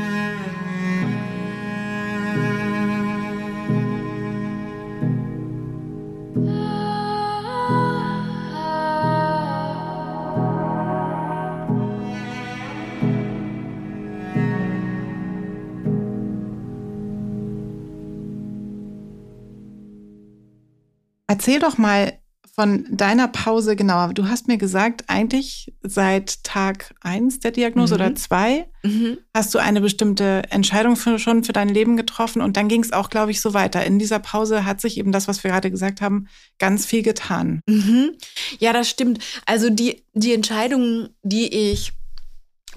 Erzähl 21.28 21.60
doch 21.60 21.78
mal, 21.78 22.18
von 22.56 22.86
deiner 22.90 23.28
Pause 23.28 23.76
genauer. 23.76 24.14
Du 24.14 24.30
hast 24.30 24.48
mir 24.48 24.58
gesagt, 24.58 25.04
eigentlich 25.08 25.74
seit 25.82 26.42
Tag 26.46 26.96
eins 27.02 27.42
der 27.42 27.52
Diagnose 27.52 27.96
mhm. 27.96 28.02
oder 28.02 28.16
zwei 28.16 28.68
mhm. 28.82 29.18
hast 29.34 29.54
du 29.54 29.60
eine 29.60 29.82
bestimmte 29.82 30.44
Entscheidung 30.50 30.96
für, 30.96 31.20
schon 31.20 31.44
für 31.44 31.52
dein 31.52 31.68
Leben 31.68 31.98
getroffen 31.98 32.42
und 32.42 32.56
dann 32.56 32.70
ging 32.70 32.82
es 32.82 32.94
auch, 32.94 33.10
glaube 33.10 33.32
ich, 33.32 33.42
so 33.42 33.54
weiter. 33.54 33.86
In 33.86 34.00
dieser 34.00 34.20
Pause 34.20 34.64
hat 34.64 34.80
sich 34.80 34.98
eben 34.98 35.12
das, 35.12 35.28
was 35.28 35.44
wir 35.44 35.52
gerade 35.52 35.70
gesagt 35.70 36.00
haben, 36.00 36.28
ganz 36.58 36.86
viel 36.86 37.04
getan. 37.04 37.60
Mhm. 37.68 38.12
Ja, 38.60 38.72
das 38.72 38.90
stimmt. 38.90 39.20
Also 39.46 39.70
die, 39.70 40.04
die 40.14 40.34
Entscheidung, 40.34 41.10
die 41.24 41.54
ich 41.54 41.92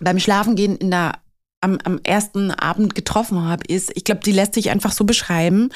beim 0.01 0.19
Schlafengehen 0.19 0.77
in 0.77 0.91
der 0.91 1.13
am, 1.61 1.79
am 1.85 2.01
ersten 2.05 2.51
Abend 2.51 2.95
getroffen 2.95 3.45
habe, 3.45 3.65
ist, 3.67 3.91
ich 3.97 4.05
glaube, 4.05 4.21
die 4.25 4.33
lässt 4.33 4.55
sich 4.55 4.71
einfach 4.71 4.93
so 4.93 5.05
beschreiben. 5.05 5.71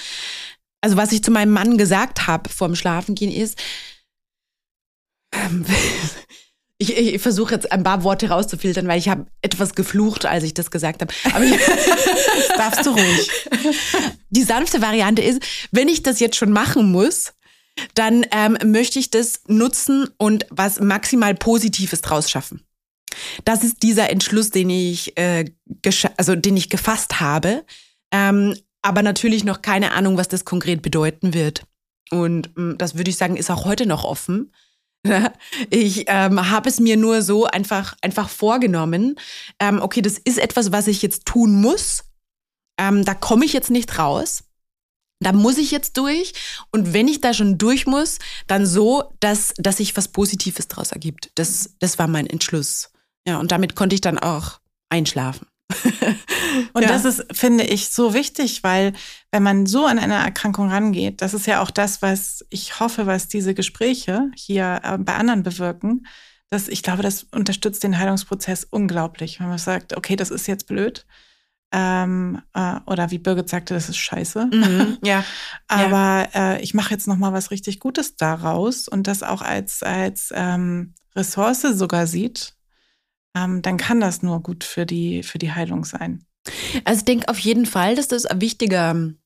Also 0.82 0.96
was 0.96 1.12
ich 1.12 1.22
zu 1.22 1.30
meinem 1.30 1.52
Mann 1.52 1.78
gesagt 1.78 2.26
habe 2.26 2.50
vorm 2.50 2.74
Schlafengehen 2.74 3.32
ist, 3.32 3.58
ich, 6.78 6.98
ich, 6.98 7.14
ich 7.14 7.22
versuche 7.22 7.54
jetzt 7.54 7.72
ein 7.72 7.84
paar 7.84 8.02
Worte 8.02 8.28
rauszufiltern, 8.28 8.86
weil 8.88 8.98
ich 8.98 9.08
habe 9.08 9.26
etwas 9.40 9.74
geflucht, 9.74 10.26
als 10.26 10.44
ich 10.44 10.52
das 10.52 10.70
gesagt 10.70 11.00
habe. 11.00 11.14
Aber 11.32 11.44
ich, 11.44 11.56
darfst 12.56 12.84
du 12.84 12.90
ruhig. 12.90 13.30
Die 14.30 14.42
sanfte 14.42 14.82
Variante 14.82 15.22
ist, 15.22 15.40
wenn 15.70 15.88
ich 15.88 16.02
das 16.02 16.20
jetzt 16.20 16.36
schon 16.36 16.50
machen 16.50 16.90
muss, 16.90 17.32
dann 17.94 18.26
ähm, 18.32 18.58
möchte 18.64 18.98
ich 18.98 19.10
das 19.10 19.40
nutzen 19.46 20.08
und 20.18 20.46
was 20.50 20.80
maximal 20.80 21.34
Positives 21.34 22.02
draus 22.02 22.30
schaffen. 22.30 22.62
Das 23.44 23.62
ist 23.62 23.82
dieser 23.82 24.10
Entschluss, 24.10 24.50
den 24.50 24.70
ich, 24.70 25.16
äh, 25.16 25.44
also 26.16 26.34
den 26.34 26.56
ich 26.56 26.68
gefasst 26.68 27.20
habe, 27.20 27.64
ähm, 28.10 28.56
aber 28.82 29.02
natürlich 29.02 29.44
noch 29.44 29.62
keine 29.62 29.92
Ahnung, 29.92 30.16
was 30.16 30.28
das 30.28 30.44
konkret 30.44 30.82
bedeuten 30.82 31.34
wird. 31.34 31.64
Und 32.10 32.50
ähm, 32.56 32.76
das 32.78 32.96
würde 32.96 33.10
ich 33.10 33.16
sagen, 33.16 33.36
ist 33.36 33.50
auch 33.50 33.64
heute 33.64 33.86
noch 33.86 34.04
offen. 34.04 34.52
Ich 35.70 36.04
ähm, 36.06 36.50
habe 36.50 36.68
es 36.68 36.78
mir 36.78 36.96
nur 36.96 37.22
so 37.22 37.46
einfach, 37.46 37.96
einfach 38.02 38.28
vorgenommen. 38.28 39.16
Ähm, 39.58 39.80
okay, 39.82 40.00
das 40.00 40.16
ist 40.18 40.38
etwas, 40.38 40.70
was 40.70 40.86
ich 40.86 41.02
jetzt 41.02 41.26
tun 41.26 41.60
muss. 41.60 42.04
Ähm, 42.78 43.04
da 43.04 43.14
komme 43.14 43.44
ich 43.44 43.52
jetzt 43.52 43.70
nicht 43.70 43.98
raus. 43.98 44.44
Da 45.20 45.32
muss 45.32 45.58
ich 45.58 45.70
jetzt 45.70 45.96
durch. 45.96 46.32
Und 46.70 46.92
wenn 46.92 47.08
ich 47.08 47.20
da 47.20 47.32
schon 47.32 47.58
durch 47.58 47.86
muss, 47.86 48.18
dann 48.46 48.66
so, 48.66 49.12
dass, 49.20 49.54
dass 49.56 49.78
sich 49.78 49.96
was 49.96 50.08
Positives 50.08 50.68
daraus 50.68 50.92
ergibt. 50.92 51.30
Das, 51.36 51.74
das 51.78 51.98
war 51.98 52.08
mein 52.08 52.26
Entschluss. 52.26 52.90
Ja, 53.26 53.38
und 53.38 53.52
damit 53.52 53.76
konnte 53.76 53.94
ich 53.94 54.00
dann 54.00 54.18
auch 54.18 54.60
einschlafen. 54.88 55.46
und 56.72 56.82
ja. 56.82 56.88
das 56.88 57.04
ist, 57.04 57.24
finde 57.32 57.64
ich, 57.64 57.90
so 57.90 58.14
wichtig, 58.14 58.62
weil 58.62 58.92
wenn 59.30 59.42
man 59.42 59.66
so 59.66 59.86
an 59.86 59.98
eine 59.98 60.14
Erkrankung 60.14 60.70
rangeht, 60.70 61.22
das 61.22 61.34
ist 61.34 61.46
ja 61.46 61.62
auch 61.62 61.70
das, 61.70 62.02
was 62.02 62.44
ich 62.50 62.80
hoffe, 62.80 63.06
was 63.06 63.28
diese 63.28 63.54
Gespräche 63.54 64.30
hier 64.34 64.80
äh, 64.82 64.98
bei 64.98 65.14
anderen 65.14 65.42
bewirken, 65.42 66.06
dass 66.50 66.68
ich 66.68 66.82
glaube, 66.82 67.02
das 67.02 67.24
unterstützt 67.24 67.82
den 67.82 67.98
Heilungsprozess 67.98 68.64
unglaublich, 68.64 69.40
wenn 69.40 69.48
man 69.48 69.58
sagt, 69.58 69.96
okay, 69.96 70.16
das 70.16 70.30
ist 70.30 70.46
jetzt 70.46 70.66
blöd. 70.66 71.06
Ähm, 71.74 72.42
äh, 72.52 72.80
oder 72.84 73.10
wie 73.10 73.18
Birgit 73.18 73.48
sagte, 73.48 73.72
das 73.72 73.88
ist 73.88 73.96
scheiße. 73.96 74.46
Mhm, 74.52 74.98
ja. 75.02 75.24
Aber 75.68 76.28
ja. 76.34 76.52
Äh, 76.54 76.62
ich 76.62 76.74
mache 76.74 76.90
jetzt 76.90 77.08
noch 77.08 77.16
mal 77.16 77.32
was 77.32 77.50
richtig 77.50 77.80
Gutes 77.80 78.16
daraus 78.16 78.88
und 78.88 79.06
das 79.06 79.22
auch 79.22 79.40
als 79.40 79.82
als 79.82 80.30
ähm, 80.34 80.94
Ressource 81.16 81.62
sogar 81.62 82.06
sieht, 82.06 82.54
ähm, 83.34 83.62
dann 83.62 83.76
kann 83.76 84.00
das 84.00 84.22
nur 84.22 84.42
gut 84.42 84.64
für 84.64 84.86
die, 84.86 85.22
für 85.22 85.38
die 85.38 85.52
Heilung 85.52 85.84
sein. 85.84 86.26
Also 86.84 87.00
ich 87.00 87.04
denke 87.04 87.28
auf 87.28 87.38
jeden 87.38 87.66
Fall, 87.66 87.94
dass 87.94 88.08
das 88.08 88.26
ein 88.26 88.40
wichtiger, 88.40 88.90
ähm, 88.90 89.16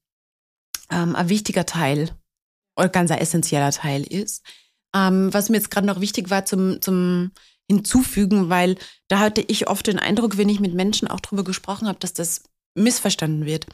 ein 0.90 1.28
wichtiger 1.28 1.66
Teil 1.66 2.10
oder 2.76 2.88
ganz 2.88 3.10
ein 3.10 3.18
essentieller 3.18 3.72
Teil 3.72 4.02
ist. 4.02 4.42
Ähm, 4.94 5.32
was 5.32 5.48
mir 5.48 5.56
jetzt 5.56 5.70
gerade 5.70 5.86
noch 5.86 6.00
wichtig 6.00 6.30
war 6.30 6.44
zum, 6.44 6.80
zum 6.80 7.32
Hinzufügen, 7.68 8.48
weil 8.48 8.76
da 9.08 9.18
hatte 9.18 9.40
ich 9.40 9.68
oft 9.68 9.86
den 9.86 9.98
Eindruck, 9.98 10.36
wenn 10.36 10.48
ich 10.48 10.60
mit 10.60 10.74
Menschen 10.74 11.08
auch 11.08 11.20
drüber 11.20 11.44
gesprochen 11.44 11.88
habe, 11.88 11.98
dass 11.98 12.12
das 12.12 12.44
missverstanden 12.74 13.44
wird. 13.46 13.66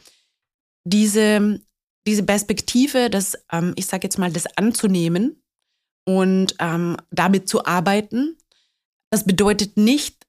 Diese, 0.85 1.61
diese 2.07 2.23
Perspektive, 2.23 3.09
das, 3.09 3.37
ähm, 3.51 3.73
ich 3.75 3.85
sage 3.85 4.03
jetzt 4.03 4.17
mal, 4.17 4.31
das 4.31 4.57
anzunehmen 4.57 5.43
und 6.05 6.55
ähm, 6.59 6.97
damit 7.11 7.47
zu 7.47 7.65
arbeiten, 7.65 8.37
das 9.11 9.25
bedeutet 9.25 9.77
nicht, 9.77 10.25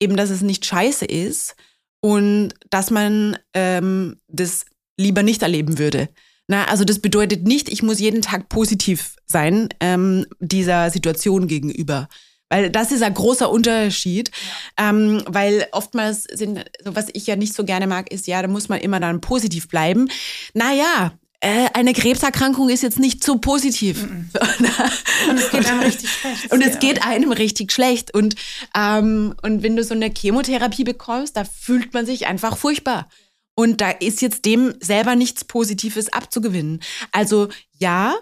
eben, 0.00 0.16
dass 0.16 0.30
es 0.30 0.42
nicht 0.42 0.64
scheiße 0.64 1.04
ist 1.04 1.56
und 2.00 2.54
dass 2.70 2.90
man 2.90 3.36
ähm, 3.54 4.20
das 4.28 4.66
lieber 4.96 5.22
nicht 5.22 5.42
erleben 5.42 5.78
würde. 5.78 6.08
Na, 6.46 6.64
also 6.64 6.84
das 6.84 6.98
bedeutet 6.98 7.46
nicht, 7.46 7.68
ich 7.68 7.82
muss 7.82 8.00
jeden 8.00 8.22
Tag 8.22 8.48
positiv 8.48 9.14
sein 9.26 9.68
ähm, 9.80 10.26
dieser 10.40 10.90
Situation 10.90 11.46
gegenüber. 11.46 12.08
Weil 12.48 12.68
das 12.70 12.90
ist 12.90 13.02
ein 13.02 13.14
großer 13.14 13.48
Unterschied. 13.48 14.30
Ja. 14.76 14.90
Ähm, 14.90 15.22
weil 15.26 15.68
oftmals 15.70 16.24
sind, 16.24 16.64
so 16.84 16.96
was 16.96 17.06
ich 17.12 17.26
ja 17.28 17.36
nicht 17.36 17.54
so 17.54 17.64
gerne 17.64 17.86
mag, 17.86 18.12
ist, 18.12 18.26
ja, 18.26 18.42
da 18.42 18.48
muss 18.48 18.68
man 18.68 18.80
immer 18.80 18.98
dann 18.98 19.20
positiv 19.20 19.68
bleiben. 19.68 20.08
Naja, 20.52 21.12
äh, 21.40 21.68
eine 21.72 21.94
Krebserkrankung 21.94 22.68
ist 22.68 22.82
jetzt 22.82 22.98
nicht 22.98 23.24
so 23.24 23.38
positiv. 23.38 24.02
Mm 24.02 24.30
-mm. 24.32 25.30
Und 25.30 25.38
es 25.38 25.50
geht 25.50 25.66
einem 25.66 25.80
richtig 25.80 26.10
schlecht. 26.10 26.52
Und 26.52 26.62
es 26.62 26.78
geht 26.78 27.06
einem 27.06 27.32
richtig 27.32 27.72
schlecht. 27.72 28.14
Und, 28.14 28.34
ähm, 28.76 29.34
und 29.42 29.62
wenn 29.62 29.76
du 29.76 29.82
so 29.82 29.94
eine 29.94 30.12
Chemotherapie 30.16 30.84
bekommst, 30.84 31.36
da 31.36 31.44
fühlt 31.44 31.94
man 31.94 32.04
sich 32.04 32.26
einfach 32.26 32.58
furchtbar. 32.58 33.08
Und 33.54 33.80
da 33.80 33.90
ist 33.90 34.22
jetzt 34.22 34.44
dem 34.44 34.74
selber 34.80 35.16
nichts 35.16 35.44
Positives 35.44 36.12
abzugewinnen. 36.12 36.80
Also 37.12 37.48
ja, 37.72 38.14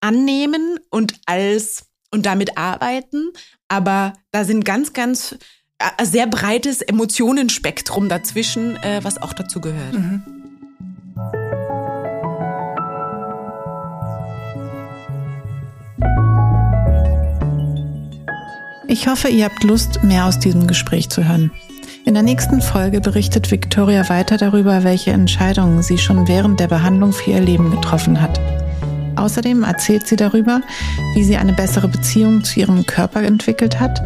annehmen 0.00 0.78
und 0.90 1.14
als 1.26 1.86
und 2.10 2.26
damit 2.26 2.56
arbeiten, 2.56 3.32
aber 3.68 4.12
da 4.30 4.44
sind 4.44 4.64
ganz, 4.64 4.92
ganz 4.92 5.36
äh, 5.78 6.04
sehr 6.04 6.26
breites 6.26 6.80
Emotionenspektrum 6.80 8.08
dazwischen, 8.08 8.76
äh, 8.76 9.00
was 9.02 9.20
auch 9.20 9.32
dazu 9.32 9.60
gehört. 9.60 9.94
Mhm. 9.94 10.33
Ich 18.94 19.08
hoffe, 19.08 19.26
ihr 19.26 19.46
habt 19.46 19.64
Lust, 19.64 20.04
mehr 20.04 20.24
aus 20.24 20.38
diesem 20.38 20.68
Gespräch 20.68 21.10
zu 21.10 21.26
hören. 21.26 21.50
In 22.04 22.14
der 22.14 22.22
nächsten 22.22 22.62
Folge 22.62 23.00
berichtet 23.00 23.50
Victoria 23.50 24.08
weiter 24.08 24.36
darüber, 24.36 24.84
welche 24.84 25.10
Entscheidungen 25.10 25.82
sie 25.82 25.98
schon 25.98 26.28
während 26.28 26.60
der 26.60 26.68
Behandlung 26.68 27.12
für 27.12 27.32
ihr 27.32 27.40
Leben 27.40 27.72
getroffen 27.72 28.20
hat. 28.20 28.40
Außerdem 29.16 29.64
erzählt 29.64 30.06
sie 30.06 30.14
darüber, 30.14 30.60
wie 31.14 31.24
sie 31.24 31.36
eine 31.36 31.54
bessere 31.54 31.88
Beziehung 31.88 32.44
zu 32.44 32.60
ihrem 32.60 32.86
Körper 32.86 33.24
entwickelt 33.24 33.80
hat, 33.80 34.00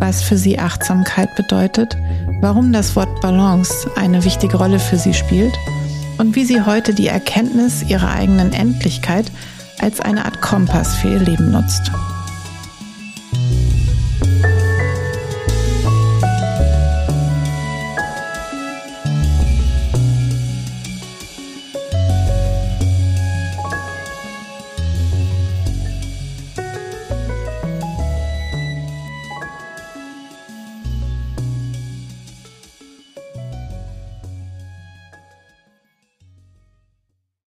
was 0.00 0.20
für 0.20 0.36
sie 0.36 0.58
Achtsamkeit 0.58 1.32
bedeutet, 1.36 1.96
warum 2.40 2.72
das 2.72 2.96
Wort 2.96 3.20
Balance 3.20 3.88
eine 3.94 4.24
wichtige 4.24 4.56
Rolle 4.56 4.80
für 4.80 4.96
sie 4.96 5.14
spielt 5.14 5.54
und 6.18 6.34
wie 6.34 6.44
sie 6.44 6.60
heute 6.60 6.92
die 6.92 7.06
Erkenntnis 7.06 7.84
ihrer 7.84 8.10
eigenen 8.10 8.52
Endlichkeit 8.52 9.30
als 9.78 10.00
eine 10.00 10.24
Art 10.24 10.40
Kompass 10.40 10.96
für 10.96 11.10
ihr 11.10 11.20
Leben 11.20 11.52
nutzt. 11.52 11.92